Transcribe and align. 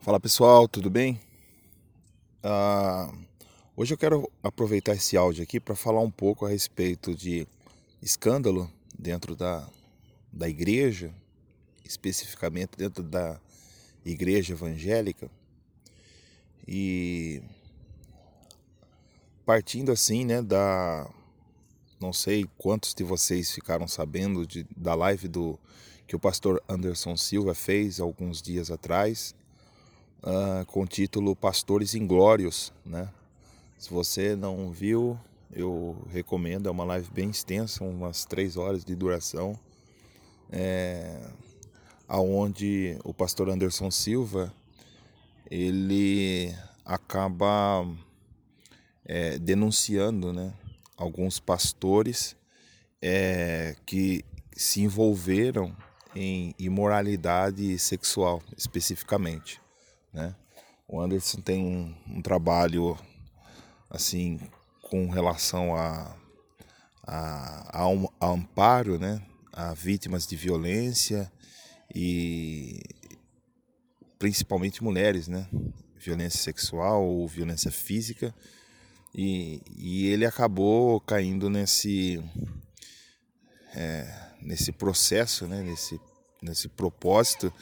Fala 0.00 0.20
pessoal, 0.20 0.68
tudo 0.68 0.88
bem? 0.88 1.20
Ah, 2.40 3.12
hoje 3.76 3.92
eu 3.92 3.98
quero 3.98 4.30
aproveitar 4.40 4.94
esse 4.94 5.16
áudio 5.16 5.42
aqui 5.42 5.58
para 5.58 5.74
falar 5.74 6.00
um 6.00 6.10
pouco 6.10 6.46
a 6.46 6.48
respeito 6.48 7.16
de 7.16 7.48
escândalo 8.00 8.70
dentro 8.96 9.34
da, 9.34 9.68
da 10.32 10.48
igreja, 10.48 11.12
especificamente 11.84 12.70
dentro 12.78 13.02
da 13.02 13.40
igreja 14.04 14.54
evangélica. 14.54 15.28
E 16.66 17.42
partindo 19.44 19.90
assim, 19.90 20.24
né, 20.24 20.40
da 20.40 21.10
não 22.00 22.12
sei 22.12 22.48
quantos 22.56 22.94
de 22.94 23.02
vocês 23.02 23.50
ficaram 23.50 23.88
sabendo 23.88 24.46
de, 24.46 24.64
da 24.76 24.94
live 24.94 25.26
do 25.26 25.58
que 26.06 26.14
o 26.14 26.20
pastor 26.20 26.62
Anderson 26.68 27.16
Silva 27.16 27.52
fez 27.52 27.98
alguns 27.98 28.40
dias 28.40 28.70
atrás, 28.70 29.34
uh, 30.28 30.66
com 30.66 30.82
o 30.82 30.86
título 30.86 31.34
Pastores 31.34 31.94
Inglórios, 31.94 32.72
né? 32.84 33.08
Se 33.78 33.90
você 33.90 34.36
não 34.36 34.70
viu, 34.70 35.18
eu 35.52 35.96
recomendo, 36.10 36.68
é 36.68 36.70
uma 36.70 36.84
live 36.84 37.08
bem 37.12 37.30
extensa, 37.30 37.84
umas 37.84 38.24
três 38.24 38.56
horas 38.56 38.84
de 38.84 38.94
duração, 38.94 39.58
é, 40.50 41.30
aonde 42.06 42.98
o 43.04 43.14
pastor 43.14 43.48
Anderson 43.48 43.90
Silva 43.90 44.52
ele 45.50 46.52
acaba 46.84 47.86
é, 49.04 49.38
denunciando, 49.38 50.32
né, 50.32 50.52
alguns 50.96 51.38
pastores 51.38 52.36
é, 53.00 53.76
que 53.86 54.24
se 54.56 54.82
envolveram 54.82 55.74
em 56.16 56.52
imoralidade 56.58 57.78
sexual, 57.78 58.42
especificamente. 58.56 59.60
Né? 60.12 60.34
O 60.86 61.00
Anderson 61.00 61.40
tem 61.40 61.64
um, 61.64 61.94
um 62.16 62.22
trabalho 62.22 62.98
assim 63.90 64.40
com 64.82 65.08
relação 65.08 65.74
a, 65.76 66.16
a, 67.02 67.80
a, 67.82 67.88
um, 67.88 68.06
a 68.20 68.28
amparo 68.28 68.98
né? 68.98 69.22
a 69.52 69.74
vítimas 69.74 70.26
de 70.26 70.36
violência 70.36 71.30
e 71.94 72.80
principalmente 74.18 74.82
mulheres, 74.82 75.28
né? 75.28 75.48
violência 75.96 76.40
sexual 76.40 77.04
ou 77.04 77.26
violência 77.28 77.70
física. 77.70 78.34
E, 79.14 79.62
e 79.76 80.06
ele 80.06 80.24
acabou 80.24 81.00
caindo 81.00 81.50
nesse, 81.50 82.22
é, 83.74 84.32
nesse 84.40 84.72
processo, 84.72 85.46
né? 85.46 85.62
nesse, 85.62 86.00
nesse 86.42 86.68
propósito 86.68 87.52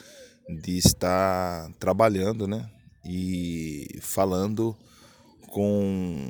de 0.49 0.77
estar 0.77 1.69
trabalhando, 1.79 2.47
né? 2.47 2.69
E 3.05 3.99
falando 4.01 4.75
com 5.47 6.29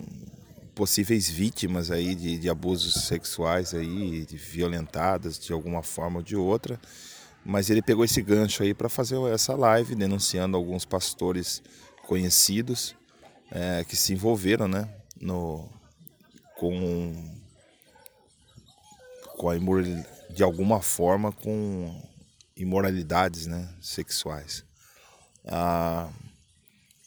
possíveis 0.76 1.30
vítimas 1.30 1.90
aí 1.90 2.14
de, 2.14 2.38
de 2.38 2.50
abusos 2.50 3.06
sexuais 3.06 3.74
aí, 3.74 4.26
de 4.26 4.38
violentadas 4.38 5.40
de 5.40 5.52
alguma 5.52 5.82
forma 5.82 6.18
ou 6.18 6.24
de 6.24 6.36
outra. 6.36 6.80
Mas 7.44 7.70
ele 7.70 7.82
pegou 7.82 8.04
esse 8.04 8.22
gancho 8.22 8.62
aí 8.64 8.74
para 8.74 8.90
fazer 8.90 9.20
essa 9.34 9.56
live 9.56 9.96
denunciando 9.96 10.58
alguns 10.58 10.86
pastores 10.86 11.64
conhecidos 12.06 12.96
é, 13.52 13.84
que 13.86 13.96
se 13.96 14.14
envolveram, 14.14 14.68
né? 14.68 14.88
No, 15.20 15.68
com, 16.58 17.14
com 19.38 19.50
a 19.50 19.56
de 20.30 20.44
alguma 20.44 20.82
forma 20.82 21.32
com 21.32 22.02
imoralidades 22.58 23.46
né, 23.46 23.70
sexuais. 23.80 24.66
Ah, 25.46 26.10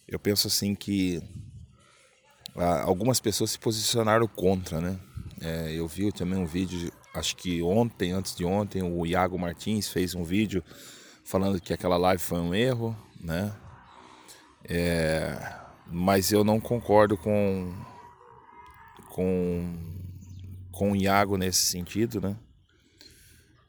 eu 0.09 0.19
penso 0.19 0.47
assim 0.47 0.75
que 0.75 1.23
ah, 2.57 2.83
algumas 2.83 3.21
pessoas 3.21 3.51
se 3.51 3.59
posicionaram 3.59 4.27
contra, 4.27 4.81
né? 4.81 4.99
É, 5.41 5.73
eu 5.73 5.87
vi 5.89 6.13
também 6.13 6.39
um 6.39 6.47
vídeo, 6.47 6.93
acho 7.15 7.37
que 7.37 7.63
ontem, 7.63 8.13
antes 8.13 8.35
de 8.35 8.45
ontem, 8.45 8.83
o 8.83 9.07
Iago 9.07 9.39
Martins 9.39 9.89
fez 9.89 10.15
um 10.15 10.23
vídeo 10.23 10.63
falando 11.25 11.61
que 11.61 11.73
aquela 11.73 11.97
live 11.97 12.23
foi 12.23 12.39
um 12.41 12.55
erro, 12.55 12.97
né? 13.21 13.55
É, 14.65 15.57
mas 15.87 16.31
eu 16.31 16.45
não 16.45 16.61
concordo 16.61 17.17
com 17.17 17.75
com 19.11 19.75
com 20.71 20.93
o 20.93 20.97
Iago 20.97 21.37
nesse 21.37 21.67
sentido, 21.67 22.21
né? 22.21 22.37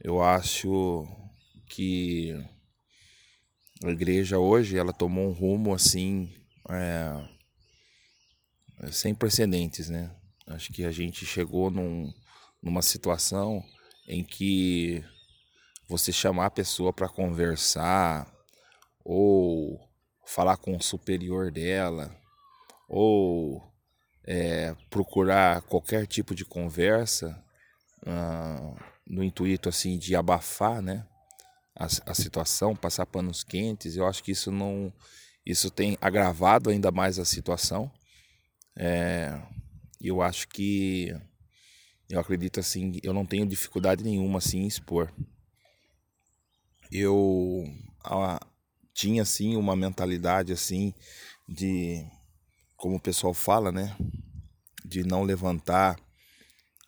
Eu 0.03 0.21
acho 0.21 1.07
que 1.71 2.33
a 3.81 3.89
igreja 3.89 4.37
hoje 4.37 4.77
ela 4.77 4.91
tomou 4.91 5.29
um 5.29 5.31
rumo 5.31 5.73
assim 5.73 6.29
é, 6.69 7.27
sem 8.91 9.15
precedentes, 9.15 9.89
né? 9.89 10.13
Acho 10.47 10.73
que 10.73 10.83
a 10.83 10.91
gente 10.91 11.25
chegou 11.25 11.71
num, 11.71 12.13
numa 12.61 12.81
situação 12.81 13.63
em 14.05 14.21
que 14.21 15.03
você 15.87 16.11
chamar 16.11 16.47
a 16.47 16.51
pessoa 16.51 16.91
para 16.91 17.07
conversar 17.07 18.29
ou 19.03 19.79
falar 20.25 20.57
com 20.57 20.75
o 20.75 20.83
superior 20.83 21.51
dela 21.51 22.13
ou 22.87 23.63
é, 24.25 24.75
procurar 24.89 25.61
qualquer 25.61 26.05
tipo 26.05 26.35
de 26.35 26.43
conversa 26.43 27.41
ah, 28.05 28.75
no 29.07 29.23
intuito 29.23 29.69
assim 29.69 29.97
de 29.97 30.15
abafar, 30.15 30.81
né? 30.81 31.07
A, 31.75 31.85
a, 31.85 32.13
situação, 32.13 32.75
passar 32.75 33.05
panos 33.05 33.43
quentes. 33.43 33.95
Eu 33.95 34.05
acho 34.05 34.23
que 34.23 34.31
isso 34.31 34.51
não, 34.51 34.93
isso 35.45 35.71
tem 35.71 35.97
agravado 36.01 36.69
ainda 36.69 36.91
mais 36.91 37.17
a 37.17 37.25
situação. 37.25 37.91
É, 38.75 39.41
eu 39.99 40.21
acho 40.21 40.47
que, 40.47 41.15
eu 42.09 42.19
acredito 42.19 42.59
assim, 42.59 42.99
eu 43.03 43.13
não 43.13 43.25
tenho 43.25 43.45
dificuldade 43.45 44.03
nenhuma 44.03 44.39
assim 44.39 44.59
em 44.59 44.67
expor. 44.67 45.11
Eu 46.91 47.63
a, 48.03 48.39
tinha 48.93 49.21
assim 49.21 49.55
uma 49.55 49.75
mentalidade 49.75 50.51
assim 50.51 50.93
de, 51.47 52.05
como 52.75 52.97
o 52.97 53.01
pessoal 53.01 53.33
fala, 53.33 53.71
né? 53.71 53.95
De 54.83 55.03
não 55.03 55.23
levantar 55.23 55.97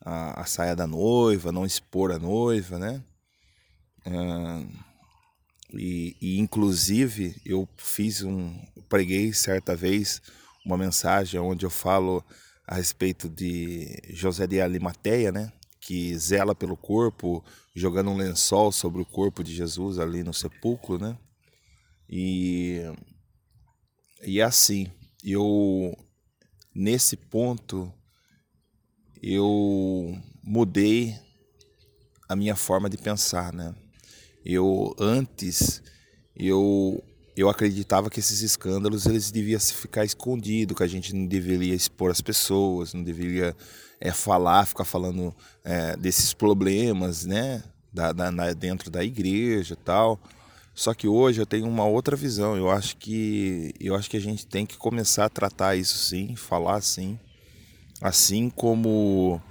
a, 0.01 0.41
a 0.41 0.45
saia 0.45 0.75
da 0.75 0.85
noiva, 0.85 1.51
não 1.51 1.66
expor 1.66 2.11
a 2.11 2.19
noiva, 2.19 2.77
né? 2.77 3.03
Ah, 4.06 4.64
e, 5.74 6.16
e, 6.22 6.40
inclusive 6.40 7.36
eu 7.46 7.68
fiz 7.78 8.22
um, 8.22 8.59
preguei 8.88 9.34
certa 9.34 9.75
vez 9.75 10.22
uma 10.66 10.78
mensagem 10.78 11.40
onde 11.40 11.66
eu 11.66 11.69
falo 11.69 12.24
a 12.68 12.75
respeito 12.75 13.28
de 13.28 14.00
José 14.09 14.47
de 14.47 14.62
Alimateia, 14.62 15.31
né? 15.31 15.52
Que 15.81 16.18
zela 16.18 16.56
pelo 16.56 16.78
corpo, 16.78 17.44
jogando 17.75 18.12
um 18.12 18.18
lençol 18.18 18.72
sobre 18.72 19.02
o 19.02 19.06
corpo 19.06 19.44
de 19.44 19.53
Jesus 19.53 20.00
ali 20.00 20.24
no 20.24 20.34
sepulcro, 20.34 20.97
né? 20.97 21.18
E, 22.09 22.81
e 24.24 24.40
é 24.40 24.44
assim, 24.44 24.88
eu 25.24 25.97
nesse 26.74 27.18
ponto 27.18 27.91
eu 29.22 30.18
mudei 30.44 31.16
a 32.28 32.35
minha 32.35 32.56
forma 32.56 32.90
de 32.90 32.97
pensar, 32.97 33.53
né? 33.53 33.74
Eu 34.45 34.95
antes 34.99 35.81
eu 36.35 37.03
eu 37.35 37.49
acreditava 37.49 38.09
que 38.09 38.19
esses 38.19 38.41
escândalos 38.41 39.05
eles 39.05 39.31
deviam 39.31 39.59
ficar 39.59 40.05
escondidos, 40.05 40.77
que 40.77 40.83
a 40.83 40.87
gente 40.87 41.15
não 41.15 41.25
deveria 41.25 41.73
expor 41.73 42.11
as 42.11 42.21
pessoas, 42.21 42.93
não 42.93 43.03
deveria 43.03 43.55
é, 43.99 44.11
falar, 44.11 44.65
ficar 44.65 44.85
falando 44.85 45.33
é, 45.63 45.95
desses 45.97 46.33
problemas, 46.33 47.25
né, 47.25 47.63
da, 47.91 48.11
da, 48.11 48.53
dentro 48.53 48.91
da 48.91 49.03
igreja, 49.03 49.75
tal. 49.75 50.19
Só 50.75 50.93
que 50.93 51.07
hoje 51.07 51.41
eu 51.41 51.45
tenho 51.45 51.67
uma 51.67 51.85
outra 51.85 52.15
visão. 52.15 52.55
Eu 52.57 52.69
acho 52.69 52.97
que 52.97 53.73
eu 53.79 53.96
acho 53.96 54.09
que 54.09 54.17
a 54.17 54.22
gente 54.22 54.46
tem 54.46 54.66
que 54.66 54.78
começar 54.78 55.25
a 55.25 55.29
tratar 55.29 55.75
isso 55.75 55.97
sim, 55.97 56.35
falar 56.35 56.81
sim, 56.81 57.19
assim 58.01 58.49
como 58.49 59.41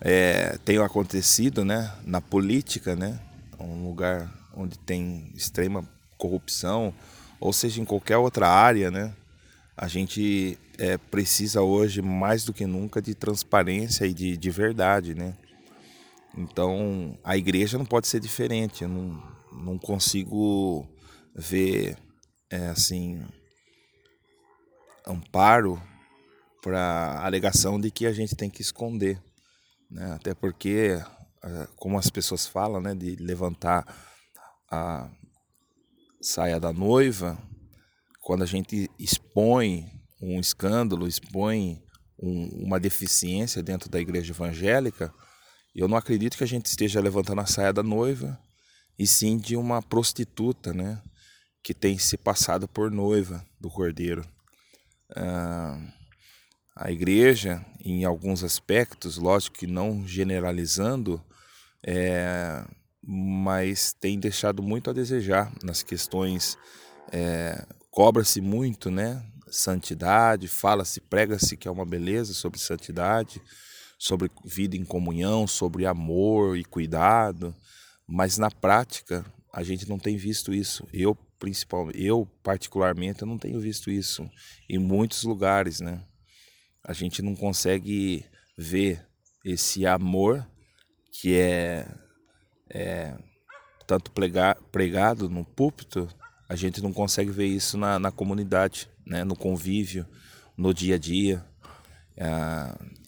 é, 0.00 0.58
tem 0.64 0.78
acontecido, 0.78 1.64
né, 1.64 1.90
na 2.04 2.20
política, 2.20 2.96
né, 2.96 3.18
um 3.58 3.86
lugar 3.86 4.39
onde 4.60 4.78
tem 4.78 5.30
extrema 5.34 5.88
corrupção, 6.18 6.94
ou 7.40 7.52
seja, 7.52 7.80
em 7.80 7.84
qualquer 7.84 8.16
outra 8.18 8.48
área, 8.48 8.90
né, 8.90 9.14
a 9.76 9.88
gente 9.88 10.58
é, 10.78 10.98
precisa 10.98 11.62
hoje 11.62 12.02
mais 12.02 12.44
do 12.44 12.52
que 12.52 12.66
nunca 12.66 13.00
de 13.00 13.14
transparência 13.14 14.04
e 14.04 14.12
de, 14.12 14.36
de 14.36 14.50
verdade, 14.50 15.14
né. 15.14 15.36
Então 16.36 17.18
a 17.24 17.36
igreja 17.36 17.76
não 17.76 17.84
pode 17.84 18.06
ser 18.06 18.20
diferente. 18.20 18.82
Eu 18.82 18.88
não, 18.88 19.22
não 19.52 19.78
consigo 19.78 20.86
ver 21.34 21.96
é, 22.50 22.68
assim 22.68 23.24
amparo 25.06 25.80
para 26.62 27.20
alegação 27.24 27.80
de 27.80 27.90
que 27.90 28.06
a 28.06 28.12
gente 28.12 28.36
tem 28.36 28.50
que 28.50 28.62
esconder, 28.62 29.20
né? 29.90 30.12
Até 30.12 30.34
porque, 30.34 30.98
é, 31.42 31.68
como 31.76 31.98
as 31.98 32.10
pessoas 32.10 32.46
falam, 32.46 32.80
né, 32.80 32.94
de 32.94 33.16
levantar 33.16 33.84
a 34.70 35.10
saia 36.20 36.60
da 36.60 36.72
noiva, 36.72 37.38
quando 38.20 38.42
a 38.42 38.46
gente 38.46 38.88
expõe 38.98 39.90
um 40.20 40.38
escândalo, 40.38 41.08
expõe 41.08 41.82
um, 42.18 42.66
uma 42.66 42.78
deficiência 42.78 43.62
dentro 43.62 43.88
da 43.88 43.98
igreja 43.98 44.32
evangélica, 44.32 45.12
eu 45.74 45.88
não 45.88 45.96
acredito 45.96 46.36
que 46.36 46.44
a 46.44 46.48
gente 46.48 46.66
esteja 46.66 47.00
levantando 47.00 47.40
a 47.40 47.46
saia 47.46 47.72
da 47.72 47.82
noiva, 47.82 48.38
e 48.98 49.06
sim 49.06 49.38
de 49.38 49.56
uma 49.56 49.80
prostituta, 49.80 50.74
né? 50.74 51.00
Que 51.62 51.72
tem 51.72 51.98
se 51.98 52.18
passado 52.18 52.68
por 52.68 52.90
noiva 52.90 53.44
do 53.58 53.70
cordeiro. 53.70 54.26
Ah, 55.16 55.78
a 56.76 56.90
igreja, 56.90 57.64
em 57.82 58.04
alguns 58.04 58.44
aspectos, 58.44 59.16
lógico 59.16 59.58
que 59.58 59.66
não 59.66 60.06
generalizando, 60.06 61.22
é, 61.82 62.64
mas 63.12 63.92
tem 63.92 64.20
deixado 64.20 64.62
muito 64.62 64.88
a 64.88 64.92
desejar 64.92 65.52
nas 65.64 65.82
questões. 65.82 66.56
É, 67.10 67.66
Cobra-se 67.90 68.40
muito, 68.40 68.88
né? 68.88 69.20
Santidade, 69.50 70.46
fala-se, 70.46 71.00
prega-se 71.00 71.56
que 71.56 71.66
é 71.66 71.70
uma 71.72 71.84
beleza 71.84 72.32
sobre 72.32 72.60
santidade, 72.60 73.42
sobre 73.98 74.30
vida 74.44 74.76
em 74.76 74.84
comunhão, 74.84 75.44
sobre 75.44 75.86
amor 75.86 76.56
e 76.56 76.64
cuidado, 76.64 77.52
mas 78.06 78.38
na 78.38 78.48
prática 78.48 79.26
a 79.52 79.64
gente 79.64 79.88
não 79.88 79.98
tem 79.98 80.16
visto 80.16 80.54
isso. 80.54 80.86
Eu 80.92 81.16
principalmente, 81.36 82.00
eu 82.00 82.28
particularmente, 82.44 83.22
eu 83.22 83.26
não 83.26 83.38
tenho 83.38 83.58
visto 83.58 83.90
isso 83.90 84.30
em 84.68 84.78
muitos 84.78 85.24
lugares, 85.24 85.80
né? 85.80 86.00
A 86.84 86.92
gente 86.92 87.22
não 87.22 87.34
consegue 87.34 88.24
ver 88.56 89.04
esse 89.44 89.84
amor 89.84 90.46
que 91.12 91.36
é, 91.36 91.88
é 92.70 93.14
tanto 93.86 94.12
pregado 94.70 95.28
no 95.28 95.44
púlpito, 95.44 96.08
a 96.48 96.54
gente 96.54 96.80
não 96.80 96.92
consegue 96.92 97.30
ver 97.30 97.46
isso 97.46 97.76
na, 97.76 97.98
na 97.98 98.12
comunidade, 98.12 98.88
né? 99.04 99.24
no 99.24 99.34
convívio, 99.34 100.06
no 100.56 100.72
dia 100.72 100.94
a 100.94 100.98
dia. 100.98 101.44
É, 102.16 102.28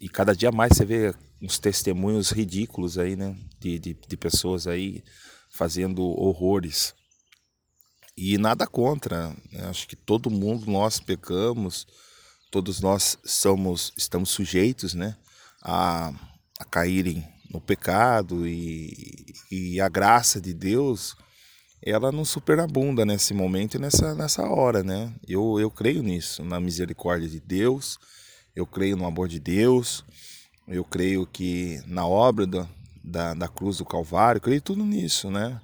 e 0.00 0.08
cada 0.08 0.34
dia 0.34 0.50
mais 0.50 0.72
você 0.72 0.84
vê 0.84 1.14
uns 1.40 1.58
testemunhos 1.58 2.30
ridículos 2.30 2.98
aí, 2.98 3.16
né? 3.16 3.36
De, 3.60 3.78
de, 3.78 3.94
de 3.94 4.16
pessoas 4.16 4.66
aí 4.66 5.02
fazendo 5.50 6.02
horrores. 6.02 6.94
E 8.16 8.38
nada 8.38 8.66
contra. 8.66 9.30
Né? 9.50 9.64
Acho 9.68 9.86
que 9.86 9.96
todo 9.96 10.30
mundo 10.30 10.70
nós 10.70 11.00
pecamos, 11.00 11.86
todos 12.50 12.80
nós 12.80 13.18
somos, 13.24 13.92
estamos 13.96 14.30
sujeitos, 14.30 14.94
né? 14.94 15.16
A, 15.62 16.12
a 16.58 16.64
caírem 16.64 17.26
no 17.52 17.60
pecado 17.60 18.46
e, 18.46 19.34
e 19.50 19.80
a 19.80 19.88
graça 19.88 20.40
de 20.40 20.54
Deus 20.54 21.16
ela 21.84 22.12
não 22.12 22.24
superabunda 22.24 23.04
nesse 23.04 23.34
momento 23.34 23.74
e 23.74 23.80
nessa, 23.80 24.14
nessa 24.14 24.44
hora, 24.44 24.84
né? 24.84 25.12
Eu, 25.26 25.58
eu 25.58 25.68
creio 25.68 26.02
nisso, 26.02 26.44
na 26.44 26.60
misericórdia 26.60 27.28
de 27.28 27.40
Deus, 27.40 27.98
eu 28.54 28.64
creio 28.64 28.96
no 28.96 29.04
amor 29.04 29.26
de 29.26 29.40
Deus, 29.40 30.04
eu 30.68 30.84
creio 30.84 31.26
que 31.26 31.82
na 31.86 32.06
obra 32.06 32.46
da, 32.46 32.68
da, 33.02 33.34
da 33.34 33.48
cruz 33.48 33.78
do 33.78 33.84
Calvário, 33.84 34.38
eu 34.38 34.42
creio 34.42 34.62
tudo 34.62 34.84
nisso, 34.84 35.28
né? 35.28 35.60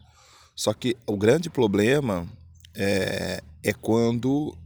Só 0.56 0.74
que 0.74 0.96
o 1.06 1.16
grande 1.16 1.48
problema 1.48 2.26
é, 2.74 3.40
é 3.62 3.72
quando 3.72 4.56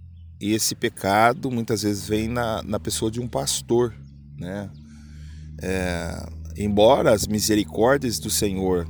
esse 0.40 0.74
pecado 0.74 1.50
muitas 1.50 1.82
vezes 1.82 2.08
vem 2.08 2.28
na, 2.28 2.62
na 2.62 2.80
pessoa 2.80 3.10
de 3.10 3.20
um 3.20 3.28
pastor, 3.28 3.94
né? 4.38 4.70
É, 5.62 6.26
embora 6.56 7.12
as 7.12 7.26
misericórdias 7.26 8.18
do 8.18 8.30
Senhor 8.30 8.86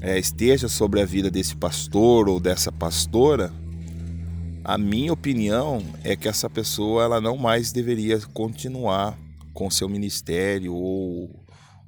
é, 0.00 0.20
sobre 0.68 1.00
a 1.00 1.04
vida 1.04 1.30
desse 1.30 1.56
pastor 1.56 2.28
ou 2.28 2.38
dessa 2.38 2.70
pastora, 2.70 3.52
a 4.62 4.78
minha 4.78 5.12
opinião 5.12 5.82
é 6.02 6.16
que 6.16 6.28
essa 6.28 6.48
pessoa 6.48 7.04
ela 7.04 7.20
não 7.20 7.36
mais 7.36 7.72
deveria 7.72 8.18
continuar 8.32 9.18
com 9.52 9.70
seu 9.70 9.88
ministério 9.88 10.74
ou 10.74 11.44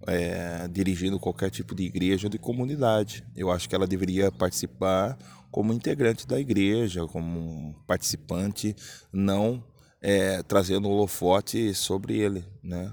é, 0.06 0.68
dirigindo 0.68 1.18
qualquer 1.18 1.50
tipo 1.50 1.74
de 1.74 1.84
igreja 1.84 2.26
ou 2.26 2.30
de 2.30 2.38
comunidade. 2.38 3.24
Eu 3.34 3.50
acho 3.50 3.68
que 3.68 3.74
ela 3.74 3.86
deveria 3.86 4.30
participar 4.30 5.18
como 5.50 5.72
integrante 5.72 6.26
da 6.26 6.38
igreja, 6.38 7.06
como 7.06 7.74
participante, 7.86 8.76
não 9.12 9.64
é, 10.00 10.42
trazendo 10.42 10.88
holofote 10.88 11.74
sobre 11.74 12.18
ele, 12.18 12.44
né? 12.62 12.92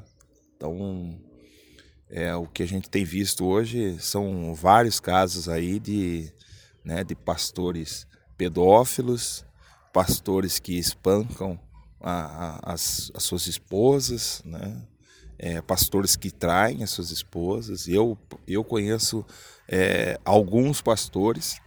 Então, 0.56 1.19
é, 2.15 2.36
o 2.36 2.45
que 2.45 2.62
a 2.62 2.68
gente 2.68 2.92
tem 2.92 3.04
visto 3.04 3.44
hoje 3.44 4.00
são 4.00 4.54
vários 4.54 5.00
casos 5.00 5.50
aí 5.50 5.80
de, 5.80 6.31
né, 6.86 7.04
de 7.04 7.15
pastores 7.15 8.06
pedófilos, 8.38 9.44
pastores 9.92 10.60
que 10.60 10.77
espancam 10.77 11.60
a, 12.00 12.12
a, 12.12 12.74
as, 12.74 13.12
as, 13.15 13.24
suas 13.24 13.48
esposas, 13.48 14.44
né? 14.45 14.88
É, 15.39 15.60
pastores 15.62 16.15
que 16.15 16.30
traem 16.30 16.83
as 16.83 16.92
suas 16.92 17.10
esposas. 17.10 17.88
Eu, 17.88 18.15
eu 18.48 18.63
conheço 18.63 19.25
é, 19.68 20.19
alguns 20.24 20.81
pastores 20.81 21.60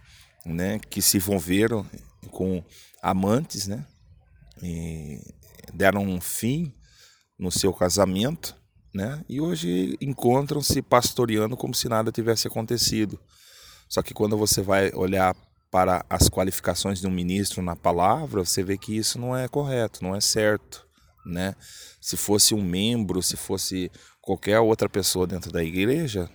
né, 0.45 0.79
que 0.79 1.01
se 1.01 1.17
envolveram 1.17 1.85
com 2.31 2.63
amantes, 3.03 3.67
né? 3.67 3.85
E 4.63 5.19
deram 5.73 6.03
um 6.03 6.21
fim 6.21 6.73
no 7.37 7.51
seu 7.51 7.73
casamento, 7.73 8.55
né? 8.97 9.23
E 9.29 9.39
hoje 9.39 9.95
encontram-se 10.01 10.81
pastoreando 10.81 11.55
como 11.55 11.75
se 11.75 11.87
nada 11.87 12.11
tivesse 12.11 12.47
acontecido. 12.47 13.19
Só 13.87 14.01
que 14.01 14.11
quando 14.11 14.35
você 14.35 14.59
vai 14.59 14.91
olhar 14.95 15.35
para 15.69 16.03
as 16.09 16.27
qualificações 16.27 16.99
de 16.99 17.05
um 17.05 17.11
ministro 17.11 17.61
na 17.61 17.75
palavra, 17.75 18.43
você 18.43 18.63
vê 18.63 18.75
que 18.75 18.97
isso 18.97 19.19
não 19.19 19.37
é 19.37 19.47
correto, 19.47 20.03
não 20.03 20.15
é 20.15 20.19
certo, 20.19 20.83
né? 21.23 21.55
Se 22.01 22.17
fosse 22.17 22.55
um 22.55 22.63
membro, 22.63 23.21
se 23.21 23.37
fosse 23.37 23.91
qualquer 24.19 24.59
outra 24.59 24.89
pessoa 24.89 25.27
dentro 25.27 25.51
da 25.51 25.63
igreja, 25.63 26.27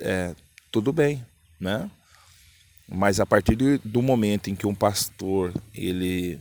é 0.00 0.34
tudo 0.70 0.94
bem, 0.94 1.22
né? 1.60 1.90
Mas 2.88 3.20
a 3.20 3.26
partir 3.26 3.54
do 3.84 4.00
momento 4.00 4.48
em 4.48 4.54
que 4.56 4.66
um 4.66 4.74
pastor 4.74 5.52
ele 5.74 6.40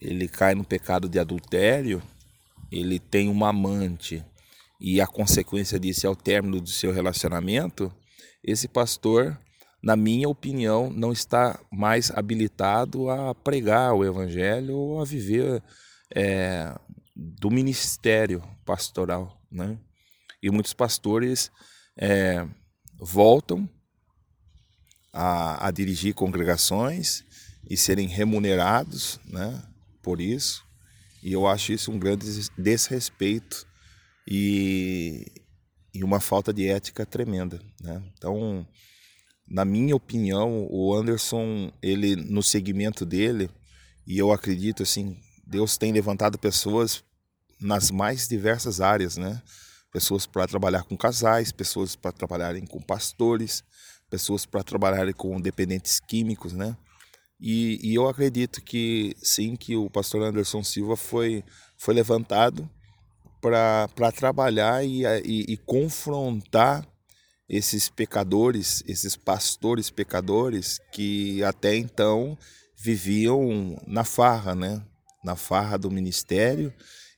ele 0.00 0.26
cai 0.26 0.54
no 0.54 0.64
pecado 0.64 1.08
de 1.10 1.18
adultério, 1.18 2.02
ele 2.70 2.98
tem 2.98 3.28
uma 3.28 3.50
amante 3.50 4.24
e 4.84 5.00
a 5.00 5.06
consequência 5.06 5.78
disso 5.78 6.06
é 6.06 6.10
o 6.10 6.16
término 6.16 6.60
do 6.60 6.68
seu 6.68 6.92
relacionamento, 6.92 7.94
esse 8.42 8.66
pastor 8.66 9.38
na 9.82 9.96
minha 9.96 10.28
opinião, 10.28 10.90
não 10.90 11.10
está 11.10 11.58
mais 11.70 12.10
habilitado 12.12 13.10
a 13.10 13.34
pregar 13.34 13.92
o 13.92 14.04
evangelho 14.04 14.76
ou 14.76 15.00
a 15.00 15.04
viver 15.04 15.60
é, 16.14 16.72
do 17.16 17.50
ministério 17.50 18.42
pastoral. 18.64 19.42
Né? 19.50 19.76
E 20.40 20.50
muitos 20.50 20.72
pastores 20.72 21.50
é, 21.96 22.46
voltam 22.96 23.68
a, 25.12 25.66
a, 25.66 25.70
dirigir 25.72 26.14
congregações 26.14 27.24
e 27.68 27.76
serem 27.76 28.06
remunerados 28.06 29.18
né, 29.24 29.60
por 30.00 30.20
isso. 30.20 30.64
E 31.24 31.32
eu 31.32 31.46
acho 31.46 31.72
isso 31.72 31.90
um 31.90 31.98
grande 31.98 32.26
desrespeito 32.56 33.66
e, 34.26 35.24
e 35.94 36.04
uma 36.04 36.20
falta 36.20 36.52
de 36.52 36.68
ética 36.68 37.04
tremenda. 37.04 37.60
Né? 37.80 38.02
Então, 38.16 38.66
na 39.46 39.64
minha 39.64 39.94
opinião, 39.94 40.66
o 40.70 40.94
Anderson, 40.94 41.72
ele 41.82 42.16
no 42.16 42.42
segmento 42.42 43.04
dele, 43.04 43.50
e 44.06 44.18
eu 44.18 44.32
acredito 44.32 44.82
assim, 44.82 45.16
Deus 45.46 45.76
tem 45.76 45.92
levantado 45.92 46.38
pessoas 46.38 47.04
nas 47.60 47.90
mais 47.90 48.26
diversas 48.26 48.80
áreas, 48.80 49.16
né? 49.16 49.40
Pessoas 49.92 50.26
para 50.26 50.46
trabalhar 50.46 50.82
com 50.84 50.96
casais, 50.96 51.52
pessoas 51.52 51.94
para 51.94 52.10
trabalharem 52.10 52.66
com 52.66 52.80
pastores, 52.80 53.62
pessoas 54.10 54.44
para 54.44 54.64
trabalharem 54.64 55.12
com 55.12 55.40
dependentes 55.40 56.00
químicos, 56.00 56.52
né? 56.52 56.76
E, 57.38 57.78
e, 57.82 57.94
eu 57.94 58.08
acredito 58.08 58.62
que 58.62 59.16
sim, 59.20 59.56
que 59.56 59.76
o 59.76 59.90
pastor 59.90 60.22
Anderson 60.22 60.62
Silva 60.62 60.96
foi, 60.96 61.44
foi 61.76 61.92
levantado 61.92 62.70
para 63.42 64.12
trabalhar 64.12 64.84
e, 64.84 65.04
e, 65.24 65.52
e 65.52 65.56
confrontar 65.58 66.86
esses 67.48 67.90
pecadores, 67.90 68.82
esses 68.86 69.16
pastores 69.16 69.90
pecadores 69.90 70.78
que 70.92 71.42
até 71.44 71.76
então 71.76 72.38
viviam 72.78 73.76
na 73.86 74.04
farra, 74.04 74.54
né? 74.54 74.82
Na 75.22 75.36
farra 75.36 75.76
do 75.76 75.90
ministério 75.90 76.72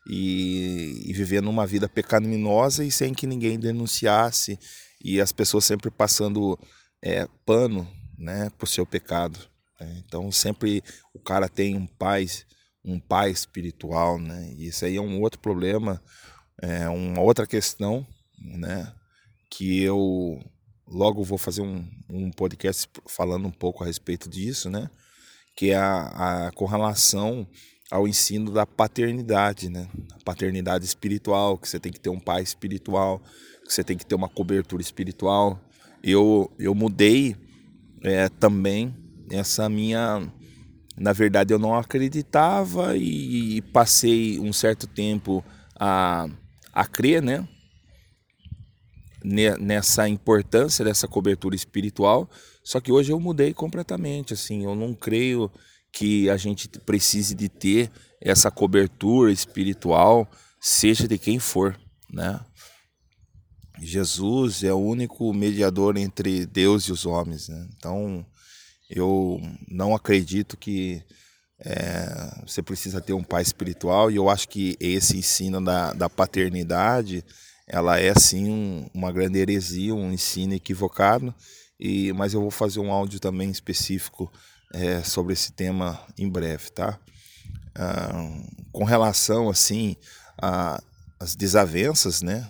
e, 0.08 1.02
e 1.06 1.12
vivendo 1.12 1.48
uma 1.48 1.66
vida 1.66 1.88
pecaminosa 1.88 2.84
e 2.84 2.90
sem 2.90 3.14
que 3.14 3.26
ninguém 3.26 3.58
denunciasse 3.58 4.58
e 5.02 5.20
as 5.20 5.30
pessoas 5.30 5.64
sempre 5.64 5.90
passando 5.90 6.58
é, 7.02 7.28
pano, 7.46 7.86
né, 8.18 8.50
por 8.58 8.66
seu 8.66 8.86
pecado. 8.86 9.38
Né? 9.80 10.02
Então 10.06 10.32
sempre 10.32 10.82
o 11.14 11.20
cara 11.20 11.48
tem 11.48 11.76
um 11.76 11.86
pai, 11.86 12.26
um 12.84 13.00
pai 13.00 13.30
espiritual, 13.30 14.18
né? 14.18 14.52
E 14.56 14.68
isso 14.68 14.84
aí 14.84 14.96
é 14.96 15.00
um 15.00 15.20
outro 15.20 15.40
problema, 15.40 16.02
é 16.60 16.88
uma 16.88 17.20
outra 17.20 17.46
questão, 17.46 18.06
né? 18.38 18.92
que 19.56 19.80
eu 19.80 20.40
logo 20.86 21.22
vou 21.22 21.38
fazer 21.38 21.62
um, 21.62 21.86
um 22.10 22.30
podcast 22.30 22.88
falando 23.06 23.46
um 23.46 23.52
pouco 23.52 23.84
a 23.84 23.86
respeito 23.86 24.28
disso, 24.28 24.68
né? 24.68 24.90
que 25.56 25.70
é 25.70 25.76
a, 25.76 26.46
a, 26.46 26.52
com 26.52 26.64
relação 26.64 27.46
ao 27.88 28.08
ensino 28.08 28.50
da 28.50 28.66
paternidade, 28.66 29.68
né? 29.68 29.88
A 30.12 30.24
paternidade 30.24 30.84
espiritual, 30.84 31.56
que 31.56 31.68
você 31.68 31.78
tem 31.78 31.92
que 31.92 32.00
ter 32.00 32.10
um 32.10 32.18
pai 32.18 32.42
espiritual, 32.42 33.22
que 33.64 33.72
você 33.72 33.84
tem 33.84 33.96
que 33.96 34.04
ter 34.04 34.16
uma 34.16 34.28
cobertura 34.28 34.82
espiritual. 34.82 35.60
Eu, 36.02 36.50
eu 36.58 36.74
mudei 36.74 37.36
é, 38.02 38.28
também 38.28 38.92
essa 39.30 39.68
minha. 39.68 40.28
Na 40.96 41.12
verdade, 41.12 41.52
eu 41.52 41.58
não 41.58 41.74
acreditava 41.74 42.96
e, 42.96 43.60
passei 43.72 44.38
um 44.38 44.52
certo 44.52 44.86
tempo 44.86 45.44
a, 45.78 46.28
a 46.72 46.86
crer, 46.86 47.22
né? 47.22 47.46
nessa 49.58 50.06
importância 50.06 50.84
dessa 50.84 51.08
cobertura 51.08 51.56
espiritual, 51.56 52.28
só 52.62 52.78
que 52.78 52.92
hoje 52.92 53.10
eu 53.10 53.18
mudei 53.18 53.54
completamente, 53.54 54.34
assim, 54.34 54.64
eu 54.64 54.74
não 54.74 54.92
creio 54.92 55.50
que 55.90 56.28
a 56.28 56.36
gente 56.36 56.68
precise 56.68 57.34
de 57.34 57.48
ter 57.48 57.90
essa 58.20 58.50
cobertura 58.50 59.32
espiritual, 59.32 60.28
seja 60.60 61.08
de 61.08 61.16
quem 61.16 61.38
for, 61.38 61.78
né? 62.12 62.38
Jesus 63.80 64.62
é 64.62 64.72
o 64.72 64.78
único 64.78 65.32
mediador 65.32 65.96
entre 65.96 66.46
Deus 66.46 66.84
e 66.84 66.92
os 66.92 67.06
homens, 67.06 67.48
né? 67.48 67.66
Então, 67.76 68.24
eu 68.94 69.40
não 69.68 69.94
acredito 69.94 70.56
que 70.56 71.02
é, 71.58 72.42
você 72.46 72.62
precisa 72.62 73.00
ter 73.00 73.12
um 73.12 73.24
pai 73.24 73.42
espiritual 73.42 74.10
e 74.10 74.16
eu 74.16 74.30
acho 74.30 74.48
que 74.48 74.76
esse 74.78 75.16
ensino 75.16 75.62
da, 75.62 75.92
da 75.92 76.08
paternidade 76.08 77.24
ela 77.66 77.98
é 77.98 78.14
sim 78.14 78.48
um, 78.50 78.88
uma 78.94 79.10
grande 79.10 79.38
heresia, 79.38 79.94
um 79.94 80.12
ensino 80.12 80.54
equivocado, 80.54 81.34
e, 81.80 82.12
mas 82.12 82.34
eu 82.34 82.40
vou 82.40 82.50
fazer 82.50 82.78
um 82.78 82.92
áudio 82.92 83.18
também 83.18 83.50
específico 83.50 84.30
é, 84.72 85.02
sobre 85.02 85.32
esse 85.32 85.52
tema 85.52 85.98
em 86.16 86.28
breve, 86.28 86.70
tá? 86.70 86.98
Ah, 87.74 88.30
com 88.70 88.84
relação 88.84 89.48
assim 89.48 89.96
às 91.18 91.34
desavenças, 91.34 92.22
né, 92.22 92.48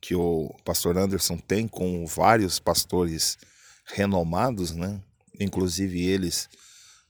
que 0.00 0.14
o 0.14 0.54
pastor 0.64 0.96
Anderson 0.96 1.36
tem 1.36 1.68
com 1.68 2.06
vários 2.06 2.58
pastores 2.58 3.36
renomados, 3.84 4.72
né, 4.72 5.00
inclusive 5.42 6.02
eles, 6.02 6.48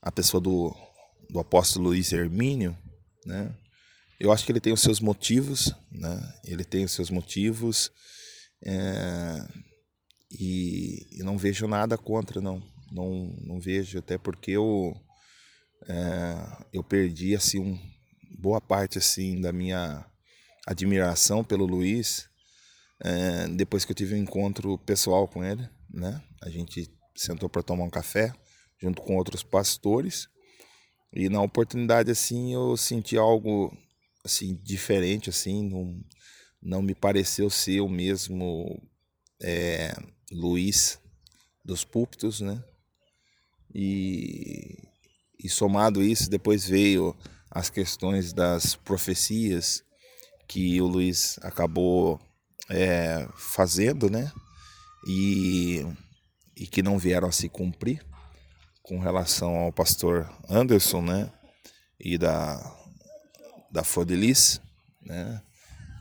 a 0.01 0.11
pessoa 0.11 0.41
do, 0.41 0.75
do 1.29 1.39
apóstolo 1.39 1.89
Luiz 1.89 2.11
Hermínio, 2.11 2.77
né, 3.25 3.55
eu 4.19 4.31
acho 4.31 4.45
que 4.45 4.51
ele 4.51 4.61
tem 4.61 4.71
os 4.71 4.81
seus 4.81 4.99
motivos, 4.99 5.73
né? 5.91 6.33
Ele 6.45 6.63
tem 6.63 6.85
os 6.85 6.93
seus 6.93 7.09
motivos 7.09 7.91
é, 8.63 9.45
e, 10.31 11.07
e, 11.11 11.23
não 11.23 11.37
vejo 11.37 11.67
nada 11.67 11.97
contra, 11.97 12.39
não. 12.39 12.63
Não, 12.89 13.35
não 13.41 13.59
vejo, 13.59 13.99
até 13.99 14.17
porque 14.17 14.51
eu, 14.51 14.95
é, 15.89 16.65
eu 16.71 16.83
perdi, 16.83 17.35
assim, 17.35 17.59
um, 17.59 17.79
boa 18.39 18.61
parte, 18.61 18.97
assim, 18.97 19.41
da 19.41 19.51
minha 19.51 20.05
admiração 20.65 21.43
pelo 21.43 21.65
Luiz 21.65 22.29
é, 23.03 23.47
depois 23.49 23.83
que 23.83 23.91
eu 23.91 23.95
tive 23.95 24.15
um 24.15 24.19
encontro 24.19 24.77
pessoal 24.77 25.27
com 25.27 25.43
ele, 25.43 25.67
né? 25.89 26.23
A 26.41 26.49
gente 26.49 26.89
sentou 27.15 27.49
para 27.49 27.63
tomar 27.63 27.83
um 27.83 27.89
café 27.89 28.33
junto 28.81 29.01
com 29.01 29.15
outros 29.15 29.43
pastores. 29.43 30.27
E 31.11 31.29
na 31.29 31.41
oportunidade 31.41 32.11
assim 32.11 32.53
eu 32.53 32.75
senti 32.75 33.17
algo 33.17 33.75
assim 34.25 34.55
diferente 34.63 35.29
assim 35.29 35.69
não, 35.69 36.03
não 36.61 36.81
me 36.81 36.95
pareceu 36.95 37.49
ser 37.49 37.81
o 37.81 37.89
mesmo 37.89 38.81
é, 39.41 39.93
Luiz 40.31 40.99
dos 41.63 41.83
púlpitos 41.83 42.41
né? 42.41 42.63
E, 43.73 44.77
e 45.39 45.49
somado 45.49 46.01
isso 46.01 46.29
depois 46.29 46.65
veio 46.65 47.15
as 47.49 47.69
questões 47.69 48.33
das 48.33 48.75
profecias 48.75 49.83
que 50.47 50.81
o 50.81 50.87
Luiz 50.87 51.37
acabou 51.41 52.19
é, 52.69 53.27
fazendo 53.35 54.09
né? 54.09 54.31
E, 55.07 55.85
e 56.55 56.67
que 56.67 56.83
não 56.83 56.97
vieram 56.97 57.27
a 57.27 57.31
se 57.31 57.49
cumprir 57.49 58.05
com 58.81 58.99
relação 58.99 59.55
ao 59.55 59.71
pastor 59.71 60.29
Anderson 60.49 61.01
né 61.01 61.31
e 61.99 62.17
da 62.17 62.79
da 63.71 63.83
Fodelice, 63.83 64.61
né? 65.01 65.41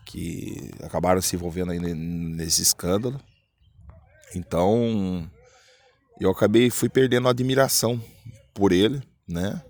que 0.04 0.70
acabaram 0.82 1.22
se 1.22 1.34
envolvendo 1.36 1.72
aí 1.72 1.78
nesse 1.78 2.60
escândalo. 2.60 3.18
Então, 4.34 5.30
eu 6.20 6.30
acabei 6.30 6.68
fui 6.68 6.90
perdendo 6.90 7.28
a 7.28 7.30
admiração 7.30 8.02
por 8.52 8.72
ele, 8.72 9.02
né? 9.26 9.62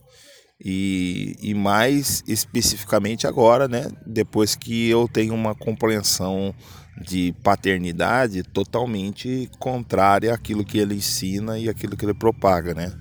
E, 0.64 1.37
e 1.42 1.54
mais 1.54 2.23
especificamente 2.26 3.26
agora, 3.26 3.66
né? 3.66 3.90
Depois 4.07 4.54
que 4.54 4.88
eu 4.88 5.09
tenho 5.09 5.35
uma 5.35 5.57
compreensão 5.57 6.54
de 7.00 7.35
paternidade 7.42 8.42
totalmente 8.45 9.50
contrária 9.59 10.33
àquilo 10.33 10.64
que 10.64 10.78
ele 10.78 10.95
ensina 10.95 11.59
e 11.59 11.69
aquilo 11.69 11.97
que 11.97 12.04
ele 12.04 12.14
propaga, 12.14 12.75
né? 12.75 12.92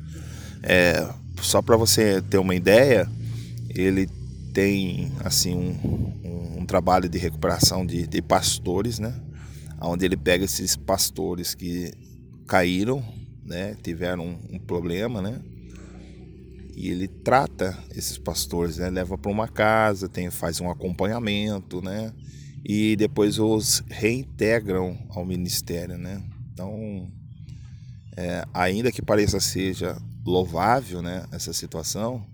É, 0.64 1.08
só 1.40 1.62
para 1.62 1.76
você 1.76 2.22
ter 2.22 2.38
uma 2.38 2.56
ideia, 2.56 3.08
ele 3.70 4.08
tem 4.54 5.12
assim 5.24 5.56
um, 5.56 6.28
um, 6.28 6.60
um 6.62 6.66
trabalho 6.66 7.08
de 7.10 7.18
recuperação 7.18 7.86
de, 7.86 8.08
de, 8.08 8.22
pastores, 8.22 9.00
né? 9.00 9.14
Onde 9.82 10.06
ele 10.06 10.18
pega 10.18 10.46
esses 10.46 10.76
pastores 10.76 11.56
que 11.56 11.92
caíram, 12.48 13.04
né? 13.46 13.76
Tiveram 13.82 14.26
um, 14.26 14.56
um 14.56 14.60
problema, 14.60 15.22
né? 15.22 15.40
E 16.82 16.90
ele 16.90 17.08
trata 17.08 17.78
esses 17.96 18.18
pastores, 18.18 18.78
né? 18.78 18.90
Leva 18.90 19.16
para 19.16 19.30
uma 19.30 19.48
casa, 19.48 20.10
tem, 20.10 20.32
faz 20.32 20.60
um 20.60 20.68
acompanhamento, 20.68 21.80
né? 21.80 22.12
E 22.66 22.96
depois 22.96 23.38
os 23.38 23.84
reintegram 23.88 24.98
ao 25.12 25.24
ministério, 25.24 25.96
né? 25.96 26.24
Então, 26.52 27.08
é, 28.18 28.44
ainda 28.52 28.92
que 28.92 29.00
pareça 29.00 29.40
seja 29.40 29.96
louvável, 30.26 31.04
né? 31.04 31.24
Essa 31.32 31.54
situação, 31.54 32.26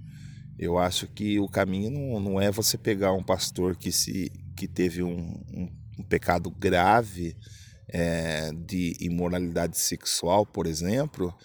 eu 0.57 0.77
acho 0.77 1.07
que 1.07 1.37
o 1.41 1.49
caminho 1.49 2.17
não, 2.17 2.39
é 2.39 2.49
você 2.49 2.77
pegar 2.77 3.11
um 3.11 3.23
pastor 3.23 3.75
que, 3.75 3.91
se, 3.91 4.31
que 4.55 4.65
teve 4.65 5.03
um, 5.03 5.43
um, 5.53 5.69
um 5.99 6.03
pecado 6.03 6.49
grave 6.51 7.35
é, 7.89 8.53
de 8.65 8.95
imoralidade 9.01 9.77
sexual, 9.77 10.45
por 10.45 10.67
exemplo, 10.67 11.35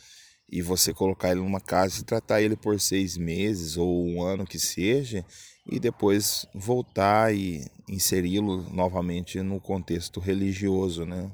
e 0.52 0.60
você 0.60 0.92
colocar 0.92 1.30
ele 1.30 1.40
numa 1.40 1.62
casa 1.62 2.00
e 2.00 2.04
tratar 2.04 2.42
ele 2.42 2.54
por 2.54 2.78
seis 2.78 3.16
meses 3.16 3.78
ou 3.78 4.06
um 4.06 4.22
ano 4.22 4.44
que 4.46 4.58
seja, 4.58 5.24
e 5.66 5.80
depois 5.80 6.44
voltar 6.54 7.34
e 7.34 7.64
inseri-lo 7.88 8.62
novamente 8.70 9.40
no 9.40 9.58
contexto 9.58 10.20
religioso, 10.20 11.06
né? 11.06 11.32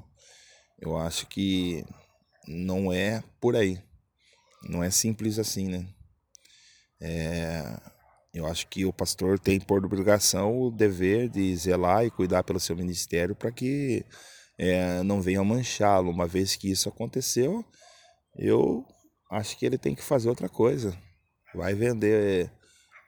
Eu 0.79 0.97
acho 0.97 1.27
que 1.27 1.83
não 2.47 2.93
é 2.93 3.21
por 3.41 3.57
aí. 3.57 3.81
Não 4.63 4.81
é 4.81 4.89
simples 4.89 5.37
assim, 5.37 5.67
né? 5.67 5.85
É, 7.01 7.77
eu 8.33 8.45
acho 8.45 8.67
que 8.67 8.85
o 8.85 8.93
pastor 8.93 9.37
tem 9.37 9.59
por 9.59 9.83
obrigação 9.83 10.57
o 10.61 10.71
dever 10.71 11.27
de 11.27 11.53
zelar 11.57 12.05
e 12.05 12.11
cuidar 12.11 12.43
pelo 12.43 12.59
seu 12.59 12.75
ministério 12.75 13.35
para 13.35 13.51
que 13.51 14.05
é, 14.57 15.03
não 15.03 15.21
venha 15.21 15.43
manchá-lo. 15.43 16.09
Uma 16.09 16.27
vez 16.27 16.55
que 16.55 16.71
isso 16.71 16.87
aconteceu, 16.87 17.65
eu 18.37 18.85
acho 19.29 19.57
que 19.57 19.65
ele 19.65 19.77
tem 19.77 19.95
que 19.95 20.03
fazer 20.03 20.29
outra 20.29 20.49
coisa. 20.49 20.97
Vai 21.53 21.73
vender 21.73 22.51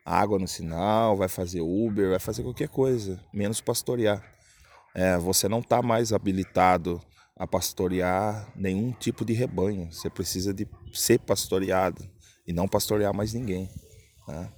água 0.05 0.39
no 0.39 0.47
sinal, 0.47 1.15
vai 1.15 1.27
fazer 1.27 1.61
Uber, 1.61 2.09
vai 2.09 2.19
fazer 2.19 2.43
qualquer 2.43 2.69
coisa, 2.69 3.23
menos 3.33 3.61
pastorear. 3.61 4.23
É, 4.93 5.17
você 5.17 5.47
não 5.47 5.59
está 5.59 5.81
mais 5.81 6.11
habilitado 6.11 7.01
a 7.35 7.47
pastorear 7.47 8.51
nenhum 8.55 8.91
tipo 8.91 9.23
de 9.23 9.33
rebanho. 9.33 9.91
Você 9.91 10.09
precisa 10.09 10.53
de 10.53 10.67
ser 10.93 11.19
pastoreado 11.19 12.07
e 12.45 12.53
não 12.53 12.67
pastorear 12.67 13.13
mais 13.13 13.33
ninguém. 13.33 13.69
Né? 14.27 14.51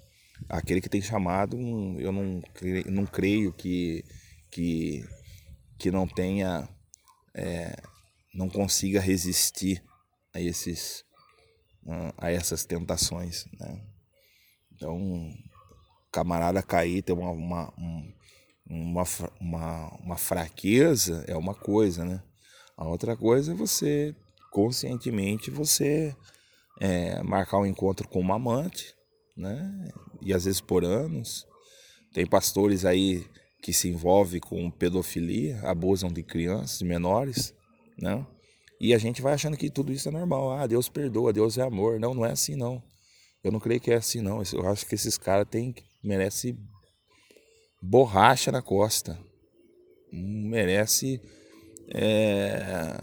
Aquele 0.49 0.81
que 0.81 0.89
tem 0.89 1.01
chamado, 1.01 1.57
eu 1.99 2.11
não, 2.11 2.41
não 2.87 3.05
creio 3.05 3.53
que, 3.53 4.03
que, 4.51 5.05
que 5.77 5.91
não 5.91 6.07
tenha, 6.07 6.67
é, 7.33 7.75
não 8.33 8.49
consiga 8.49 8.99
resistir 8.99 9.83
a, 10.33 10.41
esses, 10.41 11.05
a 12.17 12.31
essas 12.31 12.65
tentações. 12.65 13.45
Né? 13.59 13.81
Então, 14.73 15.33
camarada 16.11 16.61
cair, 16.61 17.01
ter 17.01 17.13
uma, 17.13 17.31
uma, 17.31 17.73
uma, 18.67 19.03
uma, 19.39 19.87
uma 19.99 20.17
fraqueza 20.17 21.23
é 21.27 21.35
uma 21.35 21.55
coisa, 21.55 22.05
né? 22.05 22.21
A 22.75 22.87
outra 22.87 23.15
coisa 23.15 23.51
é 23.51 23.55
você, 23.55 24.15
conscientemente, 24.51 25.51
você 25.51 26.15
é, 26.79 27.21
marcar 27.23 27.59
um 27.59 27.65
encontro 27.65 28.07
com 28.07 28.19
uma 28.19 28.35
amante, 28.35 28.93
né? 29.35 29.89
E 30.21 30.33
às 30.33 30.45
vezes 30.45 30.61
por 30.61 30.83
anos. 30.83 31.45
Tem 32.13 32.25
pastores 32.25 32.85
aí 32.85 33.25
que 33.61 33.73
se 33.73 33.89
envolvem 33.89 34.39
com 34.39 34.69
pedofilia, 34.69 35.59
abusam 35.63 36.11
de 36.11 36.21
crianças, 36.21 36.79
de 36.79 36.85
menores, 36.85 37.55
né? 37.97 38.25
E 38.79 38.93
a 38.93 38.97
gente 38.97 39.21
vai 39.21 39.33
achando 39.33 39.57
que 39.57 39.69
tudo 39.69 39.91
isso 39.91 40.09
é 40.09 40.11
normal. 40.11 40.51
Ah, 40.51 40.67
Deus 40.67 40.89
perdoa, 40.89 41.31
Deus 41.31 41.57
é 41.57 41.61
amor. 41.61 41.99
Não, 41.99 42.13
não 42.13 42.25
é 42.25 42.31
assim 42.31 42.55
não. 42.55 42.81
Eu 43.43 43.51
não 43.51 43.59
creio 43.59 43.81
que 43.81 43.91
é 43.91 43.95
assim, 43.95 44.21
não. 44.21 44.41
Eu 44.53 44.67
acho 44.67 44.85
que 44.85 44.95
esses 44.95 45.17
caras 45.17 45.47
têm, 45.49 45.75
merece 46.01 46.57
borracha 47.81 48.51
na 48.51 48.61
costa. 48.61 49.19
Merece, 50.11 51.19
é, 51.93 53.01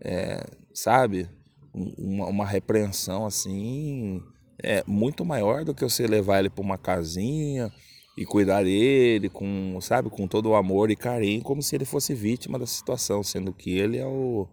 é, 0.00 0.46
sabe, 0.72 1.28
uma, 1.74 2.26
uma 2.26 2.46
repreensão 2.46 3.26
assim, 3.26 4.22
é 4.62 4.82
muito 4.86 5.24
maior 5.24 5.64
do 5.64 5.74
que 5.74 5.82
você 5.84 6.06
levar 6.06 6.38
ele 6.38 6.48
para 6.48 6.62
uma 6.62 6.78
casinha 6.78 7.70
e 8.16 8.24
cuidar 8.24 8.64
dele 8.64 9.28
com, 9.28 9.78
sabe, 9.82 10.08
com 10.08 10.26
todo 10.26 10.50
o 10.50 10.54
amor 10.54 10.90
e 10.90 10.96
carinho, 10.96 11.42
como 11.42 11.60
se 11.60 11.74
ele 11.74 11.84
fosse 11.84 12.14
vítima 12.14 12.58
da 12.58 12.66
situação, 12.66 13.22
sendo 13.22 13.52
que 13.52 13.76
ele 13.76 13.98
é 13.98 14.06
o, 14.06 14.48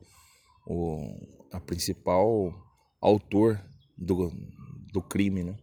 o 0.66 1.34
a 1.52 1.60
principal 1.60 2.54
autor 3.00 3.64
do, 3.98 4.32
do 4.92 5.02
crime, 5.02 5.44
né? 5.44 5.58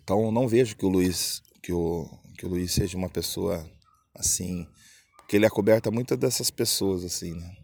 Então 0.00 0.30
não 0.30 0.46
vejo 0.46 0.76
que 0.76 0.86
o 0.86 0.88
Luiz 0.88 1.42
que 1.62 1.72
o 1.72 2.08
que 2.38 2.46
o 2.46 2.48
Luiz 2.48 2.72
seja 2.72 2.96
uma 2.96 3.10
pessoa 3.10 3.68
assim, 4.14 4.66
porque 5.18 5.36
ele 5.36 5.46
acoberta 5.46 5.90
muitas 5.90 6.18
dessas 6.18 6.50
pessoas 6.50 7.04
assim, 7.04 7.34
né? 7.34 7.56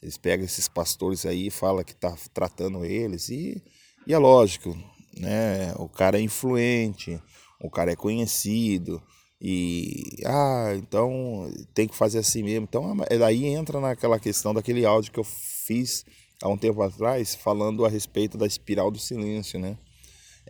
Eles 0.00 0.16
pegam 0.16 0.44
esses 0.44 0.68
pastores 0.68 1.26
aí 1.26 1.48
e 1.48 1.50
fala 1.50 1.82
que 1.82 1.94
tá 1.94 2.14
tratando 2.32 2.84
eles 2.84 3.28
e, 3.28 3.62
e 4.06 4.14
é 4.14 4.18
lógico, 4.18 4.76
né? 5.16 5.72
O 5.76 5.88
cara 5.88 6.18
é 6.18 6.22
influente, 6.22 7.20
o 7.60 7.70
cara 7.70 7.92
é 7.92 7.96
conhecido 7.96 9.02
e 9.40 10.22
ah, 10.24 10.72
então 10.76 11.50
tem 11.74 11.86
que 11.86 11.96
fazer 11.96 12.18
assim 12.18 12.42
mesmo. 12.42 12.66
Então 12.68 12.96
daí 13.18 13.44
entra 13.46 13.80
naquela 13.80 14.18
questão 14.18 14.54
daquele 14.54 14.84
áudio 14.84 15.12
que 15.12 15.20
eu 15.20 15.24
fiz 15.24 16.04
há 16.42 16.48
um 16.48 16.56
tempo 16.56 16.82
atrás 16.82 17.34
falando 17.34 17.84
a 17.84 17.88
respeito 17.88 18.38
da 18.38 18.46
espiral 18.46 18.90
do 18.90 18.98
silêncio, 18.98 19.58
né? 19.58 19.76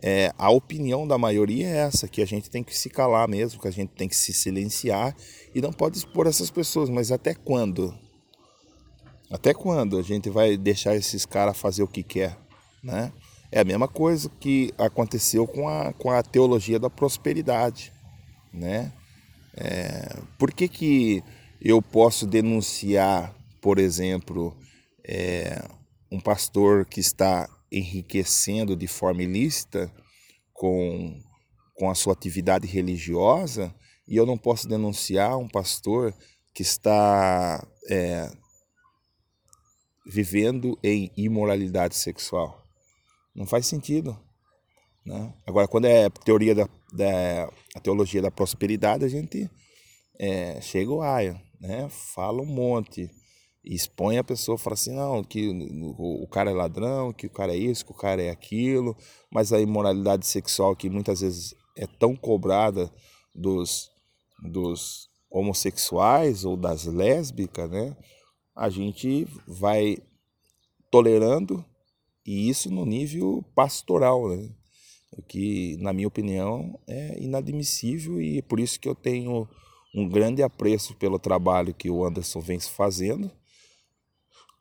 É, 0.01 0.31
a 0.37 0.51
opinião 0.51 1.07
da 1.07 1.17
maioria 1.17 1.67
é 1.67 1.77
essa, 1.77 2.07
que 2.07 2.21
a 2.21 2.25
gente 2.25 2.51
tem 2.51 2.63
que 2.63 2.77
se 2.77 2.87
calar 2.87 3.27
mesmo, 3.27 3.59
que 3.59 3.67
a 3.67 3.71
gente 3.71 3.89
tem 3.89 4.07
que 4.07 4.15
se 4.15 4.31
silenciar 4.31 5.15
e 5.55 5.59
não 5.59 5.73
pode 5.73 5.97
expor 5.97 6.27
essas 6.27 6.51
pessoas, 6.51 6.87
mas 6.87 7.11
até 7.11 7.33
quando? 7.33 7.97
Até 9.31 9.53
quando 9.55 9.97
a 9.97 10.03
gente 10.03 10.29
vai 10.29 10.55
deixar 10.55 10.95
esses 10.95 11.25
caras 11.25 11.57
fazer 11.57 11.81
o 11.81 11.87
que 11.87 12.03
quer, 12.03 12.37
né? 12.83 13.11
É 13.51 13.61
a 13.61 13.63
mesma 13.63 13.87
coisa 13.87 14.29
que 14.39 14.71
aconteceu 14.77 15.47
com 15.47 15.67
a, 15.67 15.93
com 15.93 16.11
a 16.11 16.21
teologia 16.21 16.77
da 16.77 16.89
prosperidade, 16.89 17.91
né? 18.53 18.91
É, 19.55 20.21
por 20.37 20.51
que, 20.51 20.67
que 20.67 21.23
eu 21.61 21.81
posso 21.81 22.27
denunciar, 22.27 23.33
por 23.61 23.79
exemplo, 23.79 24.55
é, 25.03 25.63
um 26.11 26.19
pastor 26.19 26.85
que 26.85 26.99
está 26.99 27.49
enriquecendo 27.71 28.75
de 28.75 28.87
forma 28.87 29.23
ilícita 29.23 29.91
com, 30.53 31.19
com 31.75 31.89
a 31.89 31.95
sua 31.95 32.13
atividade 32.13 32.67
religiosa 32.67 33.73
e 34.07 34.15
eu 34.15 34.25
não 34.25 34.37
posso 34.37 34.67
denunciar 34.67 35.37
um 35.37 35.47
pastor 35.47 36.13
que 36.53 36.61
está 36.61 37.65
é, 37.89 38.31
vivendo 40.05 40.77
em 40.81 41.11
imoralidade 41.17 41.95
sexual. 41.95 42.63
Não 43.35 43.45
faz 43.45 43.67
sentido. 43.67 44.17
Né? 45.07 45.33
Agora, 45.45 45.67
quando 45.67 45.85
é 45.85 46.09
teoria 46.09 46.53
da, 46.53 46.69
da 46.91 47.49
a 47.73 47.79
teologia 47.79 48.21
da 48.21 48.29
prosperidade, 48.29 49.05
a 49.05 49.07
gente 49.07 49.49
é, 50.19 50.59
chega 50.59 50.91
o 50.91 51.01
aia, 51.01 51.41
né? 51.61 51.87
fala 51.89 52.41
um 52.41 52.45
monte 52.45 53.09
expõe 53.63 54.17
a 54.17 54.23
pessoa, 54.23 54.57
fala 54.57 54.75
assim, 54.75 54.95
não, 54.95 55.23
que 55.23 55.49
o, 55.49 56.23
o, 56.23 56.27
cara 56.27 56.51
é 56.51 56.53
ladrão, 56.53 57.11
que 57.11 57.27
o 57.27 57.29
cara 57.29 57.53
é 57.53 57.57
isso, 57.57 57.85
que 57.85 57.91
o 57.91 57.95
cara 57.95 58.21
é 58.21 58.29
aquilo, 58.29 58.95
mas 59.29 59.51
a 59.51 59.59
imoralidade 59.59 60.25
sexual 60.25 60.75
que 60.75 60.89
muitas 60.89 61.21
vezes 61.21 61.53
é 61.75 61.85
tão 61.85 62.15
cobrada 62.15 62.91
dos, 63.35 63.89
dos 64.41 65.09
homossexuais 65.29 66.45
ou 66.45 66.55
das 66.55 66.85
lésbicas, 66.85 67.69
né? 67.69 67.95
A 68.55 68.69
gente 68.69 69.27
vai 69.45 69.97
tolerando 70.89 71.63
e 72.25 72.49
isso 72.49 72.71
no 72.71 72.85
nível 72.85 73.43
pastoral, 73.53 74.29
né? 74.29 74.49
O 75.17 75.21
que, 75.21 75.77
na 75.77 75.91
minha 75.91 76.07
opinião, 76.07 76.79
é 76.87 77.17
inadmissível 77.19 78.21
e 78.21 78.37
é 78.37 78.41
por 78.41 78.59
isso 78.59 78.79
que 78.79 78.87
eu 78.87 78.95
tenho 78.95 79.47
um 79.95 80.07
grande 80.07 80.43
apreço 80.43 80.95
pelo 80.95 81.17
trabalho 81.17 81.73
que 81.73 81.89
o 81.89 82.05
Anderson 82.05 82.39
vem 82.39 82.59
fazendo 82.59 83.31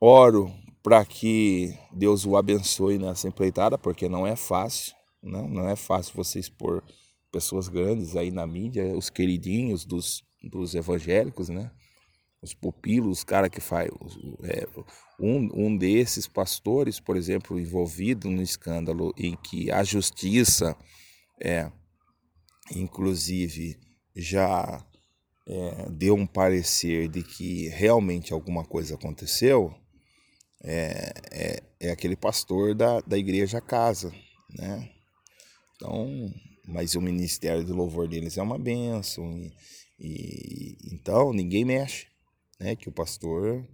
Oro 0.00 0.52
para 0.82 1.04
que 1.04 1.74
Deus 1.90 2.26
o 2.26 2.36
abençoe 2.36 2.98
nessa 2.98 3.26
empreitada, 3.26 3.78
porque 3.78 4.08
não 4.08 4.26
é 4.26 4.36
fácil, 4.36 4.94
não, 5.22 5.48
não 5.48 5.68
é 5.68 5.74
fácil 5.74 6.14
você 6.14 6.38
expor 6.38 6.82
pessoas 7.32 7.68
grandes 7.68 8.14
aí 8.14 8.30
na 8.30 8.46
mídia, 8.46 8.96
os 8.96 9.08
queridinhos 9.08 9.84
dos, 9.84 10.22
dos 10.42 10.74
evangélicos, 10.74 11.48
né? 11.48 11.70
Os 12.42 12.54
pupilos, 12.54 13.18
os 13.18 13.24
caras 13.24 13.50
que 13.50 13.60
faz. 13.60 13.90
É, 14.44 14.66
um, 15.18 15.66
um 15.66 15.76
desses 15.76 16.28
pastores, 16.28 17.00
por 17.00 17.16
exemplo, 17.16 17.58
envolvido 17.58 18.30
no 18.30 18.42
escândalo 18.42 19.12
em 19.16 19.36
que 19.36 19.70
a 19.70 19.82
justiça, 19.82 20.76
é, 21.42 21.70
inclusive, 22.74 23.78
já 24.14 24.84
é, 25.48 25.90
deu 25.90 26.14
um 26.14 26.26
parecer 26.26 27.08
de 27.08 27.22
que 27.22 27.68
realmente 27.68 28.32
alguma 28.32 28.64
coisa 28.64 28.94
aconteceu, 28.94 29.74
é, 30.62 31.12
é, 31.30 31.62
é 31.80 31.90
aquele 31.90 32.16
pastor 32.16 32.74
da, 32.74 33.00
da 33.00 33.16
igreja 33.16 33.60
casa, 33.60 34.12
né? 34.50 34.90
Então, 35.74 36.32
mas 36.66 36.94
o 36.94 37.00
ministério 37.00 37.64
do 37.64 37.74
louvor 37.74 38.08
deles 38.08 38.36
é 38.36 38.42
uma 38.42 38.58
benção 38.58 39.38
e, 39.38 39.52
e 40.00 40.76
então 40.92 41.32
ninguém 41.32 41.64
mexe, 41.64 42.06
né? 42.58 42.76
Que 42.76 42.88
o 42.88 42.92
pastor 42.92 43.66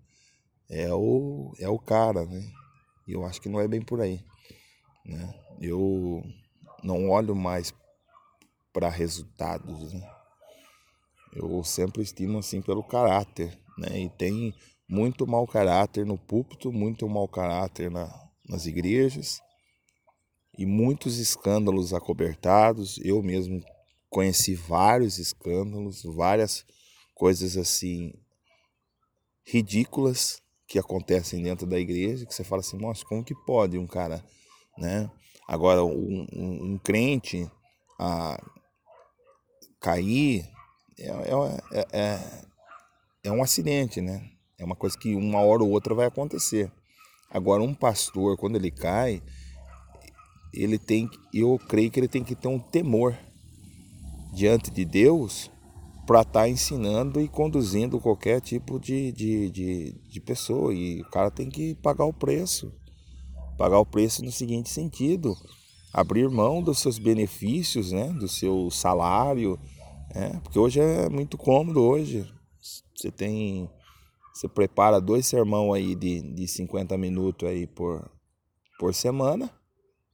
é 0.69 0.93
o 0.93 1.53
é 1.59 1.69
o 1.69 1.79
cara, 1.79 2.25
né? 2.25 2.43
E 3.07 3.13
eu 3.13 3.25
acho 3.25 3.41
que 3.41 3.49
não 3.49 3.61
é 3.61 3.69
bem 3.69 3.83
por 3.83 4.01
aí, 4.01 4.25
né? 5.05 5.35
Eu 5.61 6.23
não 6.83 7.11
olho 7.11 7.35
mais 7.35 7.75
para 8.73 8.89
resultados, 8.89 9.93
né? 9.93 10.11
Eu 11.33 11.63
sempre 11.65 12.03
estimo 12.03 12.39
assim 12.39 12.61
pelo 12.61 12.83
caráter, 12.83 13.59
né? 13.79 14.01
E 14.01 14.11
tem 14.11 14.55
muito 14.89 15.27
mau 15.27 15.47
caráter 15.47 16.05
no 16.05 16.19
púlpito, 16.19 16.73
muito 16.73 17.09
mau 17.09 17.27
caráter 17.27 17.91
na, 17.91 18.13
nas 18.49 18.67
igrejas 18.67 19.41
e 20.59 20.67
muitos 20.67 21.19
escândalos 21.19 21.95
acobertados. 21.95 22.99
Eu 23.03 23.23
mesmo 23.23 23.63
conheci 24.11 24.55
vários 24.55 25.19
escândalos, 25.19 26.03
várias 26.03 26.67
coisas 27.15 27.57
assim 27.57 28.13
ridículas 29.45 30.41
que 30.67 30.79
acontecem 30.79 31.43
dentro 31.43 31.67
da 31.67 31.79
igreja, 31.79 32.25
que 32.25 32.35
você 32.35 32.45
fala 32.45 32.61
assim, 32.61 32.79
nossa, 32.79 33.05
como 33.05 33.25
que 33.25 33.35
pode 33.35 33.77
um 33.79 33.87
cara, 33.87 34.25
né? 34.79 35.11
Agora, 35.47 35.85
um, 35.85 36.27
um, 36.33 36.73
um 36.73 36.79
crente 36.79 37.51
a 37.99 38.43
cair 39.81 40.49
é, 40.99 41.09
é, 41.09 41.33
é, 41.73 41.87
é, 41.93 42.45
é 43.25 43.33
um 43.33 43.43
acidente, 43.43 44.01
né? 44.01 44.31
É 44.59 44.65
uma 44.65 44.77
coisa 44.77 44.97
que 44.97 45.15
uma 45.15 45.41
hora 45.41 45.63
ou 45.63 45.71
outra 45.71 45.95
vai 45.95 46.07
acontecer. 46.07 46.71
Agora, 47.29 47.63
um 47.63 47.75
pastor, 47.75 48.37
quando 48.37 48.57
ele 48.57 48.71
cai, 48.71 49.23
ele 50.53 50.79
tem, 50.79 51.09
eu 51.33 51.59
creio 51.69 51.91
que 51.91 51.99
ele 51.99 52.09
tem 52.09 52.23
que 52.23 52.35
ter 52.35 52.49
um 52.49 52.59
temor 52.59 53.19
diante 54.33 54.71
de 54.71 54.85
Deus 54.85 55.51
para 56.07 56.23
estar 56.23 56.41
tá 56.41 56.49
ensinando 56.49 57.21
e 57.21 57.29
conduzindo 57.29 58.01
qualquer 58.01 58.41
tipo 58.41 58.79
de, 58.79 59.13
de, 59.13 59.51
de, 59.51 59.93
de, 59.93 60.21
pessoa. 60.21 60.75
E 60.75 61.01
o 61.01 61.11
cara 61.11 61.31
tem 61.31 61.49
que 61.49 61.75
pagar 61.77 62.05
o 62.05 62.13
preço. 62.13 62.73
Pagar 63.57 63.79
o 63.79 63.87
preço 63.87 64.25
no 64.25 64.33
seguinte 64.33 64.71
sentido: 64.71 65.37
abrir 65.93 66.29
mão 66.29 66.63
dos 66.63 66.79
seus 66.79 66.99
benefícios, 66.99 67.93
né? 67.93 68.09
do 68.13 68.29
seu 68.29 68.71
salário. 68.71 69.59
Né? 70.15 70.41
Porque 70.43 70.59
hoje 70.59 70.81
é 70.81 71.09
muito 71.09 71.39
cômodo 71.39 71.81
hoje. 71.83 72.27
Você 72.95 73.11
tem 73.11 73.69
você 74.33 74.49
prepara 74.49 75.01
dois 75.01 75.27
sermão 75.27 75.73
aí 75.73 75.95
de, 75.95 76.23
de 76.23 76.49
50 76.49 76.97
minutos 76.97 77.47
aí 77.47 77.67
por, 77.67 78.11
por 78.79 78.95
semana, 78.95 79.51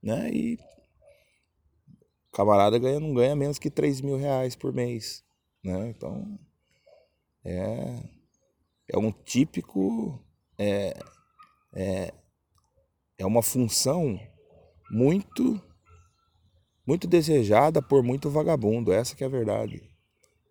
né? 0.02 0.28
E 0.32 0.58
camarada 2.32 2.78
ganha, 2.78 2.98
não 2.98 3.14
ganha 3.14 3.36
menos 3.36 3.58
que 3.58 3.70
3 3.70 4.00
mil 4.00 4.16
reais 4.16 4.56
por 4.56 4.72
mês, 4.72 5.24
né? 5.62 5.88
Então, 5.88 6.38
é, 7.44 8.02
é 8.88 8.98
um 8.98 9.12
típico, 9.12 10.22
é, 10.58 10.98
é, 11.74 12.12
é 13.18 13.26
uma 13.26 13.42
função 13.42 14.18
muito, 14.90 15.60
muito 16.86 17.06
desejada 17.06 17.82
por 17.82 18.02
muito 18.02 18.30
vagabundo, 18.30 18.92
essa 18.92 19.14
que 19.14 19.24
é 19.24 19.26
a 19.26 19.30
verdade. 19.30 19.82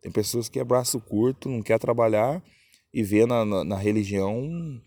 Tem 0.02 0.12
pessoas 0.12 0.48
que 0.48 0.60
é 0.60 0.64
braço 0.64 1.00
curto, 1.00 1.50
não 1.50 1.62
quer 1.62 1.80
trabalhar, 1.80 2.44
e 2.94 3.04
vê 3.04 3.26
na, 3.26 3.44
na, 3.44 3.64
na 3.64 3.76
religião 3.76 4.38
um, 4.38 4.82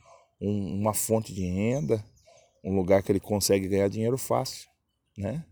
uma 0.80 0.94
fonte 0.94 1.34
de 1.34 1.44
renda, 1.44 2.04
um 2.64 2.74
lugar 2.74 3.02
que 3.02 3.12
ele 3.12 3.20
consegue 3.20 3.68
ganhar 3.68 3.88
dinheiro 3.88 4.18
fácil, 4.18 4.68
né? 5.16 5.44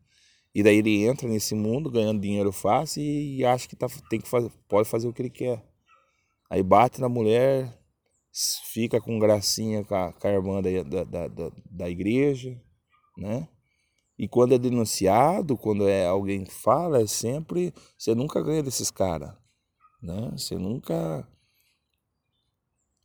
E 0.59 0.63
daí 0.65 0.79
ele 0.79 1.05
entra 1.05 1.29
nesse 1.29 1.55
mundo 1.55 1.89
ganhando 1.89 2.21
dinheiro 2.21 2.51
fácil 2.51 3.01
e, 3.01 3.45
acha 3.45 3.69
que 3.69 3.77
tá, 3.77 3.87
tem 4.11 4.21
que 4.21 4.29
fazer, 4.29 4.51
pode 4.69 4.89
fazer 4.89 5.07
o 5.07 5.13
que 5.13 5.23
ele 5.23 5.31
quer. 5.31 5.65
Aí 6.51 6.65
bate 6.65 7.01
na 7.01 7.09
mulher, 7.09 7.81
fica 8.73 9.01
com 9.01 9.21
gracinha 9.21 9.85
com 9.85 9.95
a, 9.95 10.13
com 10.13 10.27
a 10.27 10.33
irmã 10.33 10.61
da, 10.61 11.05
da, 11.05 11.29
da, 11.29 11.53
da 11.65 11.89
igreja, 11.89 12.61
né? 13.17 13.49
E 14.19 14.27
quando 14.27 14.53
é 14.53 14.59
denunciado, 14.59 15.57
quando 15.57 15.89
é 15.89 16.09
alguém 16.09 16.43
que 16.43 16.53
fala, 16.53 17.03
é 17.03 17.07
sempre. 17.07 17.73
Você 17.97 18.13
nunca 18.13 18.43
ganha 18.43 18.61
desses 18.61 18.91
caras. 18.91 19.33
Né? 20.03 20.33
Você 20.33 20.57
nunca. 20.57 21.25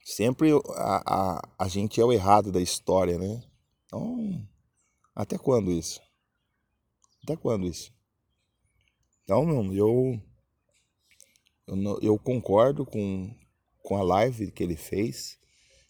Sempre 0.04 0.54
a, 0.70 1.04
a, 1.06 1.50
a 1.60 1.68
gente 1.68 2.02
é 2.02 2.04
o 2.04 2.12
errado 2.12 2.52
da 2.52 2.60
história, 2.60 3.20
né? 3.20 3.44
Então, 3.86 4.44
até 5.16 5.38
quando 5.38 5.70
isso? 5.70 6.02
Até 7.24 7.38
quando 7.38 7.66
isso? 7.68 7.94
Então, 9.24 9.74
eu, 9.74 10.22
eu, 11.68 12.00
eu 12.02 12.20
concordo 12.20 12.86
com, 12.86 13.34
com 13.82 13.96
a 13.96 14.04
live 14.04 14.52
que 14.52 14.62
ele 14.62 14.76
fez. 14.76 15.40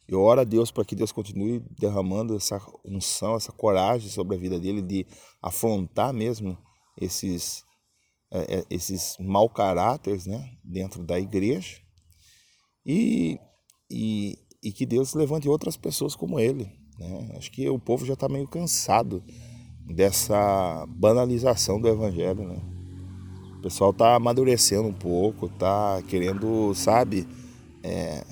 Eu 0.08 0.22
oro 0.22 0.41
a 0.41 0.43
Deus 0.43 0.69
para 0.69 0.86
que 0.86 0.96
Deus 0.96 1.12
continue 1.12 1.60
derramando 1.80 2.36
essa 2.36 2.62
unção, 2.86 3.36
essa 3.36 3.52
coragem 3.52 4.10
sobre 4.10 4.36
a 4.36 4.39
vida 4.39 4.60
dele 4.60 4.82
de 4.82 5.08
afrontar 5.41 6.13
mesmo 6.13 6.58
esses, 7.02 7.63
é, 8.30 8.60
é, 8.60 8.65
esses 8.69 9.17
mau 9.19 9.50
caráteres 9.50 10.28
né, 10.28 10.56
dentro 10.63 11.04
da 11.04 11.19
igreja 11.19 11.82
e, 12.86 13.39
e, 13.89 14.38
e 14.62 14.72
que 14.72 14.86
Deus 14.86 15.13
levante 15.15 15.50
outras 15.50 15.78
pessoas 15.78 16.15
como 16.15 16.39
ele. 16.39 16.72
Né? 17.00 17.34
Acho 17.38 17.50
que 17.52 17.67
o 17.67 17.80
povo 17.80 18.06
já 18.06 18.13
está 18.13 18.30
meio 18.30 18.48
cansado 18.48 19.24
dessa 19.86 20.86
banalização 20.89 21.80
do 21.80 21.88
evangelho. 21.88 22.48
Né? 22.48 22.62
O 23.58 23.62
pessoal 23.62 23.91
está 23.91 24.15
amadurecendo 24.15 24.88
um 24.88 24.93
pouco, 24.93 25.48
está 25.48 26.02
querendo, 26.08 26.74
sabe, 26.74 27.28
é, 27.84 28.24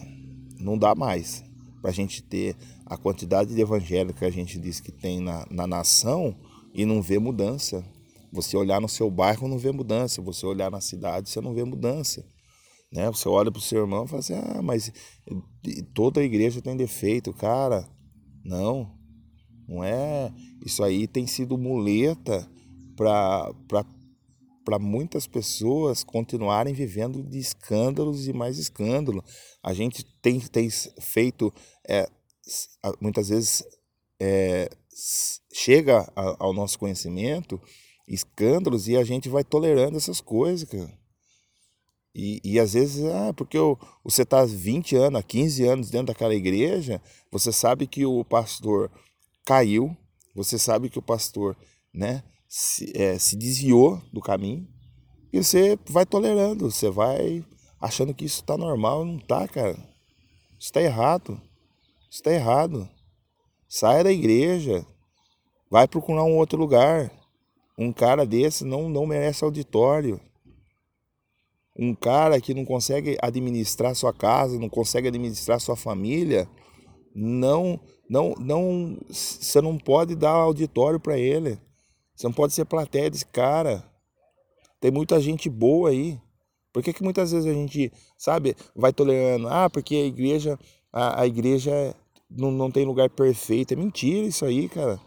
não 0.60 0.78
dá 0.78 0.96
mais 0.96 1.44
para 1.82 1.90
a 1.90 1.94
gente 1.94 2.22
ter 2.22 2.56
a 2.86 2.98
quantidade 2.98 3.54
de 3.54 3.62
evangelho 3.62 4.14
que 4.14 4.26
a 4.26 4.30
gente 4.30 4.60
diz 4.60 4.80
que 4.80 4.92
tem 4.92 5.20
na, 5.20 5.46
na 5.50 5.66
nação 5.66 6.36
e 6.74 6.86
não 6.86 7.02
ver 7.02 7.20
mudança. 7.20 7.84
Você 8.32 8.56
olhar 8.56 8.80
no 8.80 8.88
seu 8.88 9.10
bairro 9.10 9.48
não 9.48 9.58
vê 9.58 9.72
mudança, 9.72 10.22
você 10.22 10.46
olhar 10.46 10.72
na 10.72 10.80
cidade 10.80 11.30
você 11.30 11.42
não 11.42 11.54
vê 11.54 11.64
mudança. 11.64 12.26
Né? 12.92 13.10
Você 13.10 13.28
olha 13.30 13.52
para 13.52 13.60
o 13.60 13.62
seu 13.62 13.82
irmão 13.82 14.06
e 14.06 14.08
fala 14.08 14.20
assim, 14.20 14.34
ah, 14.34 14.62
mas 14.62 14.92
toda 15.94 16.20
a 16.20 16.24
igreja 16.24 16.62
tem 16.62 16.76
defeito, 16.76 17.34
cara. 17.34 17.88
Não, 18.44 18.92
não 19.72 19.84
é. 19.84 20.34
Isso 20.66 20.84
aí 20.84 21.08
tem 21.08 21.26
sido 21.26 21.58
muleta 21.58 22.46
para 22.96 24.78
muitas 24.80 25.26
pessoas 25.26 26.04
continuarem 26.04 26.74
vivendo 26.74 27.24
de 27.24 27.40
escândalos 27.40 28.28
e 28.28 28.34
mais 28.34 28.58
escândalos. 28.60 29.24
A 29.64 29.74
gente 29.74 30.04
tem, 30.22 30.40
tem 30.42 30.70
feito, 31.00 31.54
é, 31.88 32.06
muitas 33.00 33.30
vezes, 33.30 33.64
é, 34.20 34.70
chega 35.54 36.12
ao 36.16 36.54
nosso 36.54 36.78
conhecimento 36.78 37.60
escândalos 38.08 38.90
e 38.90 38.98
a 38.98 39.06
gente 39.06 39.30
vai 39.30 39.44
tolerando 39.44 39.96
essas 39.96 40.20
coisas, 40.20 40.68
cara. 40.68 41.00
E, 42.14 42.42
e 42.44 42.60
às 42.60 42.74
vezes, 42.74 43.06
ah, 43.06 43.34
porque 43.34 43.58
eu, 43.58 43.80
você 44.04 44.24
está 44.24 44.44
20 44.44 44.98
anos, 44.98 45.24
15 45.26 45.66
anos 45.66 45.90
dentro 45.90 46.08
daquela 46.08 46.36
igreja, 46.36 47.02
você 47.32 47.54
sabe 47.54 47.88
que 47.88 48.06
o 48.06 48.26
pastor 48.26 48.92
caiu, 49.46 49.96
você 50.36 50.58
sabe 50.58 50.90
que 50.90 51.00
o 51.00 51.02
pastor 51.02 51.58
né, 51.94 52.24
se, 52.48 52.92
é, 52.96 53.18
se 53.18 53.36
desviou 53.36 54.02
do 54.12 54.22
caminho 54.22 54.68
e 55.34 55.44
você 55.44 55.78
vai 55.86 56.06
tolerando, 56.06 56.70
você 56.70 56.90
vai 56.90 57.46
achando 57.80 58.14
que 58.14 58.26
isso 58.26 58.42
está 58.42 58.58
normal, 58.58 59.06
não 59.06 59.18
está, 59.18 59.48
cara. 59.48 59.78
Isso 60.52 60.68
está 60.68 60.82
errado. 60.82 61.42
Isso 62.10 62.20
está 62.20 62.32
errado. 62.32 62.88
Saia 63.68 64.04
da 64.04 64.12
igreja, 64.12 64.86
vai 65.70 65.88
procurar 65.88 66.24
um 66.24 66.38
outro 66.38 66.60
lugar. 66.60 67.10
Um 67.78 67.94
cara 67.94 68.26
desse 68.26 68.66
não, 68.66 68.90
não 68.90 69.06
merece 69.06 69.44
auditório. 69.44 70.20
Um 71.76 71.96
cara 71.96 72.40
que 72.42 72.54
não 72.54 72.66
consegue 72.66 73.18
administrar 73.22 73.96
sua 73.96 74.14
casa, 74.14 74.60
não 74.60 74.70
consegue 74.70 75.08
administrar 75.08 75.60
sua 75.62 75.78
família, 75.78 76.48
não, 77.14 77.80
não, 78.10 78.34
não, 78.40 78.98
você 79.10 79.62
não 79.62 79.78
pode 79.78 80.16
dar 80.16 80.32
auditório 80.32 81.00
para 81.00 81.18
ele. 81.18 81.60
Você 82.16 82.28
não 82.28 82.34
pode 82.34 82.54
ser 82.54 82.66
plateia 82.66 83.10
desse 83.10 83.26
cara. 83.26 83.84
Tem 84.80 84.92
muita 84.92 85.20
gente 85.20 85.50
boa 85.50 85.90
aí. 85.90 86.20
Por 86.74 86.82
que, 86.82 86.94
que 86.94 87.04
muitas 87.04 87.32
vezes 87.32 87.50
a 87.50 87.54
gente, 87.54 87.92
sabe, 88.18 88.56
vai 88.76 88.94
tolerando? 88.94 89.48
Ah, 89.48 89.70
porque 89.70 89.96
a 89.96 90.06
igreja, 90.06 90.58
a, 90.92 91.22
a 91.22 91.28
igreja 91.28 91.96
não, 92.30 92.52
não 92.52 92.72
tem 92.72 92.86
lugar 92.86 93.10
perfeito. 93.10 93.74
É 93.74 93.76
mentira 93.76 94.26
isso 94.28 94.46
aí, 94.46 94.70
cara. 94.70 95.00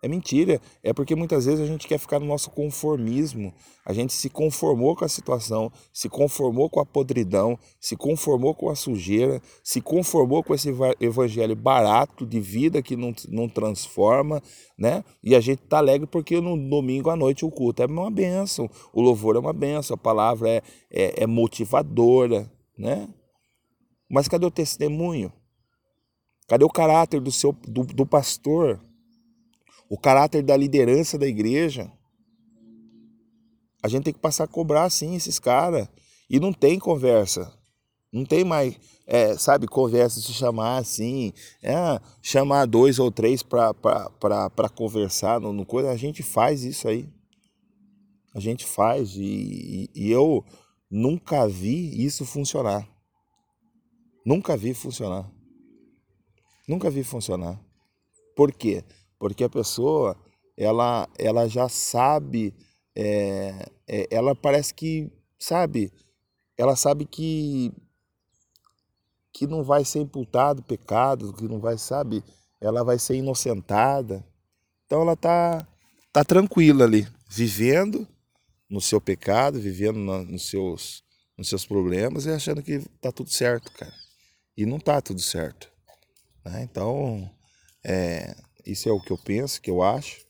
É 0.00 0.06
mentira. 0.06 0.60
É 0.82 0.92
porque 0.92 1.16
muitas 1.16 1.44
vezes 1.46 1.60
a 1.60 1.66
gente 1.66 1.88
quer 1.88 1.98
ficar 1.98 2.20
no 2.20 2.26
nosso 2.26 2.50
conformismo. 2.50 3.52
A 3.84 3.92
gente 3.92 4.12
se 4.12 4.30
conformou 4.30 4.94
com 4.94 5.04
a 5.04 5.08
situação, 5.08 5.72
se 5.92 6.08
conformou 6.08 6.70
com 6.70 6.78
a 6.78 6.86
podridão, 6.86 7.58
se 7.80 7.96
conformou 7.96 8.54
com 8.54 8.68
a 8.68 8.76
sujeira, 8.76 9.42
se 9.64 9.80
conformou 9.80 10.44
com 10.44 10.54
esse 10.54 10.72
evangelho 11.00 11.56
barato 11.56 12.24
de 12.24 12.38
vida 12.38 12.80
que 12.80 12.96
não, 12.96 13.12
não 13.28 13.48
transforma, 13.48 14.40
né? 14.78 15.02
E 15.24 15.34
a 15.34 15.40
gente 15.40 15.62
tá 15.62 15.78
alegre 15.78 16.06
porque 16.06 16.40
no 16.40 16.56
domingo 16.56 17.10
à 17.10 17.16
noite 17.16 17.44
o 17.44 17.50
culto 17.50 17.82
é 17.82 17.86
uma 17.86 18.10
benção, 18.10 18.70
o 18.92 19.00
louvor 19.00 19.36
é 19.36 19.38
uma 19.38 19.52
benção, 19.52 19.94
a 19.94 19.98
palavra 19.98 20.48
é, 20.48 20.62
é, 20.90 21.24
é 21.24 21.26
motivadora, 21.26 22.50
né? 22.78 23.08
Mas 24.08 24.28
cadê 24.28 24.46
o 24.46 24.50
testemunho? 24.50 25.32
Cadê 26.46 26.64
o 26.64 26.70
caráter 26.70 27.20
do 27.20 27.32
seu 27.32 27.52
do, 27.52 27.84
do 27.84 28.06
pastor? 28.06 28.80
O 29.88 29.98
caráter 29.98 30.42
da 30.42 30.56
liderança 30.56 31.18
da 31.18 31.26
igreja. 31.26 31.90
A 33.82 33.88
gente 33.88 34.04
tem 34.04 34.12
que 34.12 34.20
passar 34.20 34.44
a 34.44 34.48
cobrar 34.48 34.90
sim 34.90 35.14
esses 35.14 35.38
caras. 35.38 35.88
E 36.28 36.38
não 36.38 36.52
tem 36.52 36.78
conversa. 36.78 37.52
Não 38.12 38.24
tem 38.24 38.42
mais, 38.42 38.78
é, 39.06 39.36
sabe, 39.36 39.66
conversa 39.66 40.20
de 40.20 40.32
chamar 40.32 40.78
assim, 40.78 41.32
é, 41.62 41.74
chamar 42.22 42.66
dois 42.66 42.98
ou 42.98 43.10
três 43.10 43.42
para 43.42 44.68
conversar 44.74 45.40
no, 45.40 45.52
no 45.52 45.64
coisa. 45.64 45.90
A 45.90 45.96
gente 45.96 46.22
faz 46.22 46.64
isso 46.64 46.88
aí. 46.88 47.08
A 48.34 48.40
gente 48.40 48.64
faz. 48.64 49.14
E, 49.16 49.88
e, 49.94 50.06
e 50.06 50.10
eu 50.10 50.44
nunca 50.90 51.46
vi 51.46 52.04
isso 52.04 52.24
funcionar. 52.24 52.88
Nunca 54.24 54.56
vi 54.56 54.74
funcionar. 54.74 55.30
Nunca 56.66 56.90
vi 56.90 57.02
funcionar. 57.02 57.58
Por 58.36 58.52
quê? 58.52 58.84
Porque 59.18 59.44
a 59.44 59.48
pessoa 59.48 60.16
ela, 60.58 61.08
ela 61.16 61.48
já 61.48 61.68
sabe, 61.68 62.52
é, 62.94 63.70
é, 63.86 64.08
ela 64.10 64.34
parece 64.34 64.74
que, 64.74 65.10
sabe, 65.38 65.92
ela 66.56 66.74
sabe 66.74 67.04
que, 67.04 67.72
que 69.32 69.46
não 69.46 69.62
vai 69.62 69.84
ser 69.84 70.00
imputado 70.00 70.62
pecado, 70.62 71.32
que 71.32 71.44
não 71.44 71.60
vai, 71.60 71.78
sabe, 71.78 72.24
ela 72.60 72.82
vai 72.82 72.98
ser 72.98 73.14
inocentada. 73.14 74.24
Então 74.84 75.02
ela 75.02 75.14
tá, 75.14 75.64
tá 76.12 76.24
tranquila 76.24 76.84
ali, 76.84 77.06
vivendo 77.28 78.06
no 78.68 78.80
seu 78.80 79.00
pecado, 79.00 79.60
vivendo 79.60 80.00
na, 80.00 80.24
nos, 80.24 80.50
seus, 80.50 81.04
nos 81.36 81.48
seus 81.48 81.64
problemas 81.64 82.26
e 82.26 82.30
achando 82.30 82.62
que 82.64 82.80
tá 83.00 83.12
tudo 83.12 83.30
certo, 83.30 83.70
cara. 83.72 83.94
E 84.56 84.66
não 84.66 84.80
tá 84.80 85.00
tudo 85.00 85.20
certo. 85.20 85.70
Né? 86.44 86.64
Então, 86.64 87.30
é, 87.84 88.34
isso 88.70 88.88
é 88.88 88.92
o 88.92 89.00
que 89.00 89.10
eu 89.10 89.18
penso, 89.18 89.60
que 89.60 89.70
eu 89.70 89.82
acho. 89.82 90.26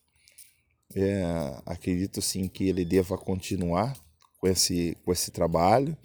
É, 0.95 1.23
acredito 1.67 2.23
sim 2.23 2.49
que 2.49 2.69
ele 2.69 2.85
deva 2.85 3.19
continuar 3.19 3.95
com 4.39 4.49
esse, 4.49 4.97
com 5.05 5.13
esse 5.13 5.31
trabalho, 5.31 5.97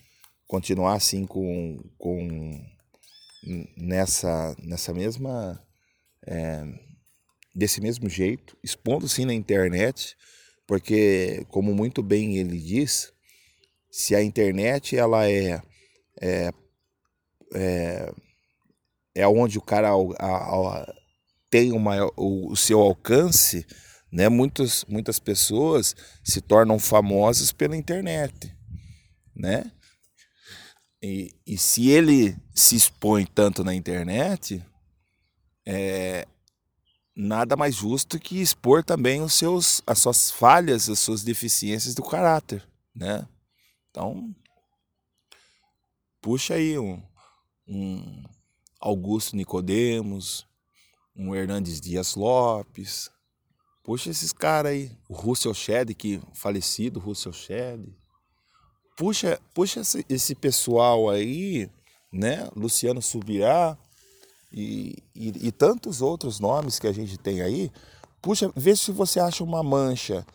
continuar 0.47 0.95
assim 0.95 1.25
com, 1.25 1.79
com 1.97 2.61
nessa, 3.77 4.55
nessa 4.59 4.93
mesma 4.93 5.63
é, 6.25 6.63
desse 7.55 7.79
mesmo 7.79 8.09
jeito, 8.09 8.57
expondo 8.63 9.07
sim 9.07 9.25
na 9.25 9.33
internet, 9.33 10.17
porque 10.65 11.45
como 11.49 11.73
muito 11.73 12.01
bem 12.01 12.37
ele 12.37 12.57
diz, 12.57 13.13
se 13.91 14.15
a 14.15 14.23
internet 14.23 14.97
ela 14.97 15.29
é 15.29 15.61
é, 16.21 16.51
é, 17.53 18.13
é 19.15 19.27
onde 19.27 19.57
o 19.57 19.61
cara 19.61 19.89
a, 19.89 20.25
a, 20.27 20.95
tem 21.53 21.71
o, 21.71 21.77
maior, 21.77 22.11
o, 22.17 22.51
o 22.51 22.55
seu 22.55 22.79
alcance, 22.79 23.63
né? 24.11 24.27
Muitas, 24.27 24.83
muitas 24.85 25.19
pessoas 25.19 25.95
se 26.23 26.41
tornam 26.41 26.79
famosas 26.79 27.51
pela 27.51 27.77
internet, 27.77 28.57
né? 29.35 29.71
E, 30.99 31.31
e 31.45 31.55
se 31.55 31.89
ele 31.91 32.35
se 32.55 32.75
expõe 32.75 33.23
tanto 33.23 33.63
na 33.63 33.71
internet, 33.71 34.65
é, 35.63 36.27
nada 37.15 37.55
mais 37.55 37.75
justo 37.75 38.19
que 38.19 38.41
expor 38.41 38.83
também 38.83 39.21
os 39.21 39.35
seus, 39.35 39.79
as 39.85 39.99
suas 39.99 40.31
falhas, 40.31 40.89
as 40.89 40.97
suas 40.97 41.21
deficiências 41.21 41.93
do 41.93 42.01
caráter, 42.01 42.67
né? 42.95 43.27
Então, 43.91 44.35
puxa 46.19 46.55
aí 46.55 46.79
um, 46.79 46.99
um 47.67 48.23
Augusto 48.79 49.35
Nicodemos, 49.35 50.51
um 51.15 51.33
Hernandes 51.35 51.79
Dias 51.79 52.15
Lopes, 52.15 53.09
puxa 53.83 54.09
esses 54.09 54.31
caras 54.31 54.71
aí, 54.71 54.91
o 55.07 55.13
Russell 55.13 55.53
Shedd, 55.53 55.93
que 55.93 56.21
falecido 56.33 56.99
Russell 56.99 57.33
Shedd, 57.33 57.85
puxa, 58.97 59.39
puxa 59.53 59.81
esse, 59.81 60.05
esse 60.09 60.35
pessoal 60.35 61.09
aí, 61.09 61.69
né? 62.11 62.49
Luciano 62.55 63.01
Subirá, 63.01 63.77
e, 64.51 64.95
e, 65.15 65.47
e, 65.47 65.51
tantos 65.51 65.99
outros 66.01 66.39
nomes 66.39 66.77
que 66.77 66.85
a 66.85 66.91
gente 66.91 67.17
tem 67.17 67.41
aí, 67.41 67.71
puxa, 68.21 68.51
vê 68.55 68.75
se 68.75 68.91
você 68.91 69.19
acha 69.19 69.43
uma 69.43 69.63
mancha, 69.63 70.25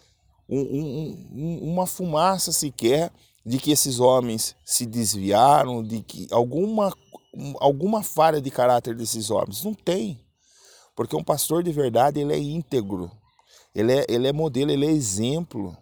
um, 0.48 0.60
um, 0.60 1.28
um, 1.32 1.72
uma 1.72 1.86
fumaça 1.86 2.50
sequer 2.50 3.12
de 3.46 3.58
que 3.58 3.70
esses 3.70 4.00
homens 4.00 4.56
se 4.64 4.84
desviaram, 4.84 5.84
de 5.84 6.02
que 6.02 6.26
alguma, 6.32 6.92
alguma 7.60 8.02
falha 8.02 8.40
de 8.40 8.50
caráter 8.50 8.96
desses 8.96 9.30
homens. 9.30 9.62
Não 9.62 9.72
tem. 9.72 10.20
Porque 10.98 11.14
um 11.14 11.22
pastor 11.22 11.62
de 11.62 11.70
verdade, 11.70 12.18
ele 12.18 12.32
é 12.32 12.38
íntegro, 12.40 13.08
ele 13.72 13.92
é, 13.92 14.04
ele 14.08 14.26
é 14.26 14.32
modelo, 14.32 14.72
ele 14.72 14.84
é 14.84 14.90
exemplo, 14.90 15.78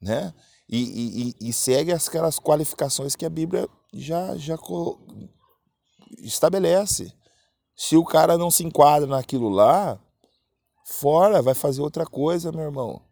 né? 0.00 0.32
E, 0.66 1.34
e, 1.38 1.48
e 1.50 1.52
segue 1.52 1.92
aquelas 1.92 2.38
qualificações 2.38 3.14
que 3.14 3.26
a 3.26 3.28
Bíblia 3.28 3.68
já, 3.92 4.34
já 4.38 4.56
estabelece. 6.16 7.12
Se 7.76 7.94
o 7.94 8.06
cara 8.06 8.38
não 8.38 8.50
se 8.50 8.64
enquadra 8.64 9.06
naquilo 9.06 9.50
lá, 9.50 10.00
fora, 10.86 11.42
vai 11.42 11.52
fazer 11.52 11.82
outra 11.82 12.06
coisa, 12.06 12.50
meu 12.50 12.62
irmão. 12.62 13.02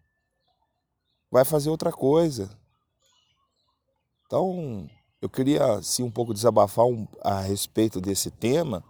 Vai 1.31 1.45
fazer 1.45 1.69
outra 1.69 1.93
coisa. 1.93 2.49
Então, 4.25 4.88
eu 5.21 5.29
queria, 5.29 5.75
assim, 5.75 6.03
um 6.03 6.11
pouco 6.11 6.33
desabafar 6.33 6.87
um, 6.87 7.07
a 7.21 7.40
respeito 7.43 8.01
desse 8.01 8.31
tema, 8.31 8.83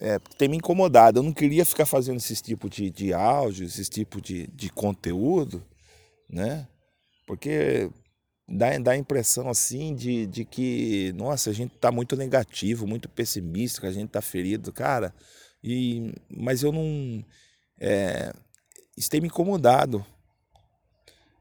é, 0.00 0.18
tem 0.36 0.48
me 0.48 0.56
incomodado. 0.56 1.18
Eu 1.18 1.22
não 1.22 1.32
queria 1.32 1.64
ficar 1.64 1.86
fazendo 1.86 2.18
esse 2.18 2.34
tipo 2.42 2.68
de, 2.70 2.90
de 2.90 3.12
áudio, 3.12 3.66
esse 3.66 3.84
tipo 3.84 4.20
de, 4.20 4.46
de 4.48 4.70
conteúdo, 4.70 5.64
né? 6.28 6.68
Porque 7.26 7.90
dá, 8.48 8.78
dá 8.78 8.92
a 8.92 8.96
impressão 8.96 9.48
assim 9.48 9.94
de, 9.94 10.26
de 10.26 10.44
que, 10.44 11.12
nossa, 11.14 11.50
a 11.50 11.52
gente 11.52 11.74
está 11.74 11.90
muito 11.90 12.16
negativo, 12.16 12.86
muito 12.86 13.08
pessimista, 13.08 13.80
que 13.80 13.86
a 13.86 13.92
gente 13.92 14.06
está 14.06 14.22
ferido, 14.22 14.72
cara. 14.72 15.14
E, 15.62 16.14
mas 16.30 16.62
eu 16.62 16.72
não. 16.72 17.24
É, 17.80 18.32
isso 18.96 19.10
tem 19.10 19.20
me 19.20 19.28
incomodado 19.28 20.04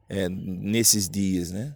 é, 0.09 0.27
nesses 0.29 1.09
dias, 1.09 1.51
né? 1.51 1.75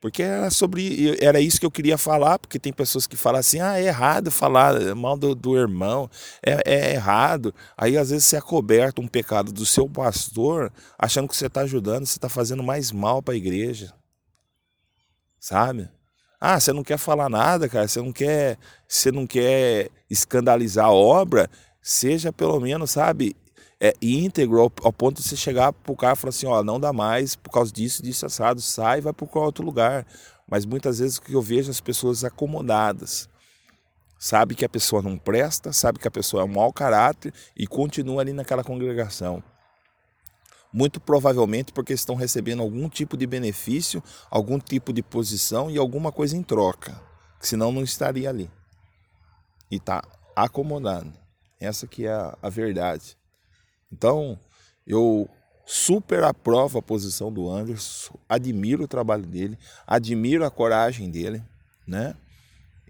Porque 0.00 0.22
era 0.22 0.50
sobre. 0.50 1.16
Era 1.20 1.40
isso 1.40 1.58
que 1.58 1.66
eu 1.66 1.70
queria 1.70 1.98
falar, 1.98 2.38
porque 2.38 2.58
tem 2.58 2.72
pessoas 2.72 3.06
que 3.06 3.16
falam 3.16 3.40
assim: 3.40 3.60
ah, 3.60 3.78
é 3.80 3.84
errado 3.86 4.30
falar 4.30 4.94
mal 4.94 5.16
do, 5.16 5.34
do 5.34 5.56
irmão, 5.56 6.08
é, 6.40 6.62
é, 6.64 6.94
errado. 6.94 7.52
Aí 7.76 7.96
às 7.98 8.10
vezes 8.10 8.24
você 8.26 8.36
é 8.36 8.40
coberto 8.40 9.02
um 9.02 9.08
pecado 9.08 9.52
do 9.52 9.66
seu 9.66 9.88
pastor, 9.88 10.72
achando 10.98 11.28
que 11.28 11.36
você 11.36 11.46
está 11.46 11.62
ajudando, 11.62 12.06
você 12.06 12.16
está 12.16 12.28
fazendo 12.28 12.62
mais 12.62 12.92
mal 12.92 13.20
para 13.20 13.34
a 13.34 13.36
igreja 13.36 13.92
sabe? 15.40 15.88
Ah, 16.40 16.58
você 16.58 16.72
não 16.72 16.84
quer 16.84 16.98
falar 16.98 17.28
nada, 17.28 17.68
cara, 17.68 17.88
você 17.88 18.00
não 18.00 18.12
quer, 18.12 18.58
você 18.86 19.10
não 19.10 19.26
quer 19.26 19.90
escandalizar 20.08 20.86
a 20.86 20.92
obra, 20.92 21.50
seja 21.82 22.32
pelo 22.32 22.60
menos, 22.60 22.92
sabe, 22.92 23.36
é 23.80 23.94
íntegro 24.02 24.60
ao, 24.60 24.72
ao 24.82 24.92
ponto 24.92 25.20
de 25.20 25.28
você 25.28 25.36
chegar 25.36 25.72
pro 25.72 25.96
cara 25.96 26.14
e 26.14 26.16
falar 26.16 26.30
assim, 26.30 26.46
ó, 26.46 26.62
não 26.62 26.80
dá 26.80 26.92
mais 26.92 27.36
por 27.36 27.50
causa 27.50 27.72
disso, 27.72 28.02
disso 28.02 28.26
assado, 28.26 28.60
sai 28.60 29.00
vai 29.00 29.12
procurar 29.12 29.46
outro 29.46 29.64
lugar. 29.64 30.06
Mas 30.50 30.64
muitas 30.64 30.98
vezes 30.98 31.18
o 31.18 31.22
que 31.22 31.34
eu 31.34 31.42
vejo 31.42 31.68
é 31.68 31.72
as 31.72 31.80
pessoas 31.80 32.24
acomodadas. 32.24 33.28
Sabe 34.18 34.54
que 34.54 34.64
a 34.64 34.68
pessoa 34.68 35.00
não 35.00 35.16
presta, 35.16 35.72
sabe 35.72 35.98
que 35.98 36.08
a 36.08 36.10
pessoa 36.10 36.42
é 36.42 36.44
um 36.44 36.52
mau 36.52 36.72
caráter 36.72 37.32
e 37.56 37.66
continua 37.66 38.22
ali 38.22 38.32
naquela 38.32 38.64
congregação 38.64 39.42
muito 40.72 41.00
provavelmente 41.00 41.72
porque 41.72 41.92
estão 41.92 42.14
recebendo 42.14 42.62
algum 42.62 42.88
tipo 42.88 43.16
de 43.16 43.26
benefício, 43.26 44.02
algum 44.30 44.58
tipo 44.58 44.92
de 44.92 45.02
posição 45.02 45.70
e 45.70 45.78
alguma 45.78 46.12
coisa 46.12 46.36
em 46.36 46.42
troca, 46.42 47.00
senão 47.40 47.72
não 47.72 47.82
estaria 47.82 48.28
ali. 48.28 48.50
E 49.70 49.76
está 49.76 50.02
acomodado. 50.34 51.12
Essa 51.60 51.86
que 51.86 52.06
é 52.06 52.12
a, 52.12 52.36
a 52.40 52.48
verdade. 52.48 53.17
Então, 53.92 54.38
eu 54.86 55.28
super 55.66 56.24
aprovo 56.24 56.78
a 56.78 56.82
posição 56.82 57.32
do 57.32 57.50
Anderson, 57.50 58.18
admiro 58.28 58.84
o 58.84 58.88
trabalho 58.88 59.26
dele, 59.26 59.58
admiro 59.86 60.44
a 60.44 60.50
coragem 60.50 61.10
dele, 61.10 61.42
né? 61.86 62.14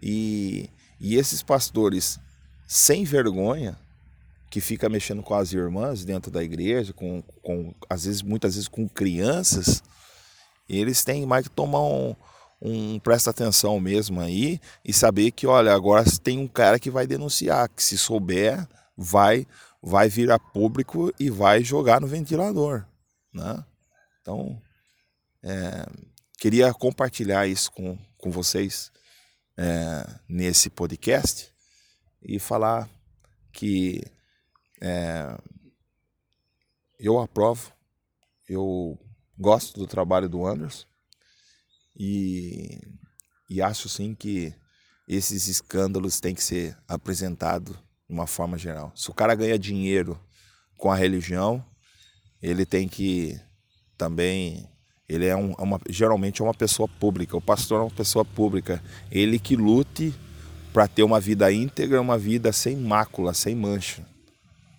E, 0.01 0.71
e 1.01 1.17
esses 1.17 1.43
pastores 1.43 2.21
sem 2.67 3.03
vergonha, 3.03 3.77
que 4.51 4.61
fica 4.61 4.89
mexendo 4.89 5.23
com 5.23 5.35
as 5.35 5.53
irmãs 5.53 6.05
dentro 6.05 6.31
da 6.31 6.43
igreja, 6.43 6.93
com, 6.93 7.23
com 7.43 7.75
às 7.89 8.05
vezes, 8.05 8.23
muitas 8.23 8.55
vezes 8.55 8.69
com 8.69 8.89
crianças, 8.89 9.83
eles 10.69 11.05
têm 11.05 11.27
mais 11.27 11.49
que 11.49 11.55
tomar 11.55 11.83
um, 11.83 12.15
um 12.61 12.99
presta 12.99 13.31
atenção 13.31 13.79
mesmo 13.81 14.21
aí 14.21 14.61
e 14.85 14.93
saber 14.93 15.31
que, 15.33 15.47
olha, 15.47 15.75
agora 15.75 16.05
tem 16.23 16.39
um 16.39 16.49
cara 16.49 16.79
que 16.79 16.91
vai 16.91 17.07
denunciar, 17.07 17.69
que 17.69 17.83
se 17.83 17.99
souber, 17.99 18.67
vai 18.97 19.47
vai 19.83 20.09
virar 20.09 20.39
público 20.39 21.13
e 21.19 21.31
vai 21.31 21.63
jogar 21.63 22.01
no 22.01 22.07
ventilador, 22.07 22.85
né? 23.33 23.65
Então, 24.21 24.61
é, 25.43 25.87
queria 26.39 26.73
compartilhar 26.75 27.47
isso 27.47 27.71
com, 27.73 27.97
com 28.17 28.31
vocês 28.31 28.91
é, 29.57 30.21
nesse 30.29 30.69
podcast 30.69 31.53
e 32.23 32.39
falar 32.39 32.89
que 33.53 34.03
é, 34.81 35.39
eu 36.99 37.19
aprovo, 37.19 37.73
eu 38.49 38.99
gosto 39.39 39.79
do 39.79 39.87
trabalho 39.87 40.29
do 40.29 40.45
Anderson 40.45 40.87
e, 41.97 42.81
e 43.49 43.63
acho 43.63 43.89
sim 43.89 44.15
que 44.15 44.53
esses 45.09 45.49
escândalos 45.49 46.21
têm 46.21 46.35
que 46.35 46.43
ser 46.43 46.77
apresentados 46.87 47.77
de 48.09 48.15
uma 48.15 48.27
forma 48.27 48.57
geral. 48.57 48.93
Se 48.95 49.11
o 49.11 49.15
cara 49.15 49.35
ganha 49.35 49.59
dinheiro 49.59 50.19
com 50.77 50.91
a 50.91 50.97
religião, 50.97 51.65
ele 52.43 52.65
tem 52.65 52.89
que 52.89 53.39
também 53.97 54.69
ele 55.09 55.27
é, 55.27 55.37
um, 55.37 55.53
é 55.53 55.63
uma, 55.63 55.81
geralmente 55.89 56.43
é 56.43 56.45
uma 56.45 56.55
pessoa 56.55 56.89
pública. 56.89 57.37
O 57.37 57.41
pastor 57.41 57.81
é 57.81 57.85
uma 57.85 57.91
pessoa 57.91 58.25
pública. 58.25 58.83
Ele 59.11 59.39
que 59.39 59.57
lute 59.57 60.15
para 60.73 60.87
ter 60.87 61.03
uma 61.03 61.19
vida 61.19 61.51
íntegra, 61.51 62.01
uma 62.01 62.19
vida 62.19 62.53
sem 62.53 62.77
mácula, 62.77 63.33
sem 63.33 63.55
mancha 63.55 64.07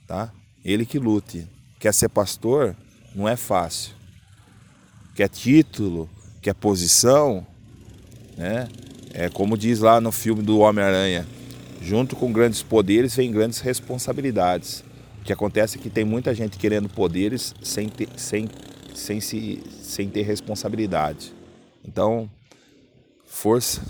tá? 0.10 0.34
Ele 0.65 0.88
que 0.88 0.98
lute. 0.98 1.48
Quer 1.80 1.94
ser 1.94 2.10
pastor? 2.10 2.76
Não 3.13 3.30
é 3.30 3.36
fácil. 3.38 3.94
Quer 5.15 5.30
título? 5.30 6.10
Quer 6.42 6.56
posição? 6.56 7.46
Né? 8.36 8.68
É 9.13 9.30
como 9.30 9.56
diz 9.56 9.80
lá 9.80 10.02
no 10.02 10.12
filme 10.12 10.42
do 10.42 10.60
Homem-Aranha: 10.60 11.28
junto 11.82 12.15
com 12.15 12.32
grandes 12.32 12.62
poderes 12.62 13.15
vem 13.15 13.32
grandes 13.32 13.60
responsabilidades. 13.60 14.84
O 15.22 15.24
que 15.24 15.34
acontece 15.34 15.78
é 15.78 15.82
que 15.82 15.89
tem 15.89 16.04
muita 16.04 16.34
gente 16.34 16.58
querendo 16.58 16.89
poderes 16.89 17.54
sem 17.62 17.89
ter, 17.89 18.10
sem, 18.18 18.50
sem, 18.94 19.20
se, 19.22 19.63
sem 19.82 20.10
ter 20.10 20.24
responsabilidade. 20.24 21.34
Então, 21.84 22.30
força, 23.26 23.82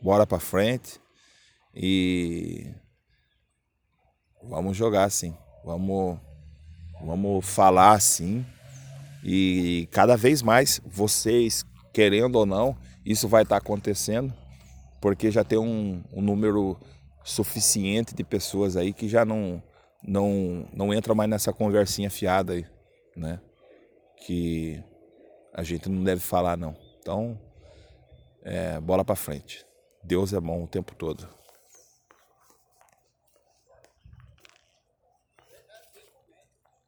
bora 0.00 0.26
para 0.26 0.38
frente 0.38 1.00
e 1.74 2.66
vamos 4.42 4.76
jogar 4.76 5.04
assim. 5.04 5.34
Vamos, 5.64 6.18
vamos 7.00 7.46
falar 7.46 7.92
assim. 7.92 8.44
E 9.24 9.88
cada 9.90 10.16
vez 10.16 10.42
mais 10.42 10.80
vocês, 10.86 11.64
querendo 11.92 12.36
ou 12.36 12.46
não, 12.46 12.76
isso 13.04 13.28
vai 13.28 13.42
estar 13.42 13.56
acontecendo, 13.56 14.32
porque 15.00 15.30
já 15.30 15.42
tem 15.42 15.58
um, 15.58 16.02
um 16.12 16.22
número 16.22 16.78
suficiente 17.28 18.14
de 18.14 18.24
pessoas 18.24 18.76
aí 18.76 18.92
que 18.92 19.08
já 19.08 19.24
não 19.24 19.62
não 20.02 20.66
não 20.72 20.94
entra 20.94 21.14
mais 21.14 21.28
nessa 21.28 21.52
conversinha 21.52 22.10
fiada 22.10 22.54
aí, 22.54 22.64
né? 23.16 23.40
Que 24.24 24.82
a 25.52 25.62
gente 25.62 25.88
não 25.88 26.02
deve 26.02 26.20
falar 26.20 26.56
não. 26.56 26.76
Então, 27.00 27.38
é, 28.42 28.80
bola 28.80 29.04
para 29.04 29.16
frente. 29.16 29.64
Deus 30.02 30.32
é 30.32 30.40
bom 30.40 30.64
o 30.64 30.66
tempo 30.66 30.94
todo. 30.94 31.28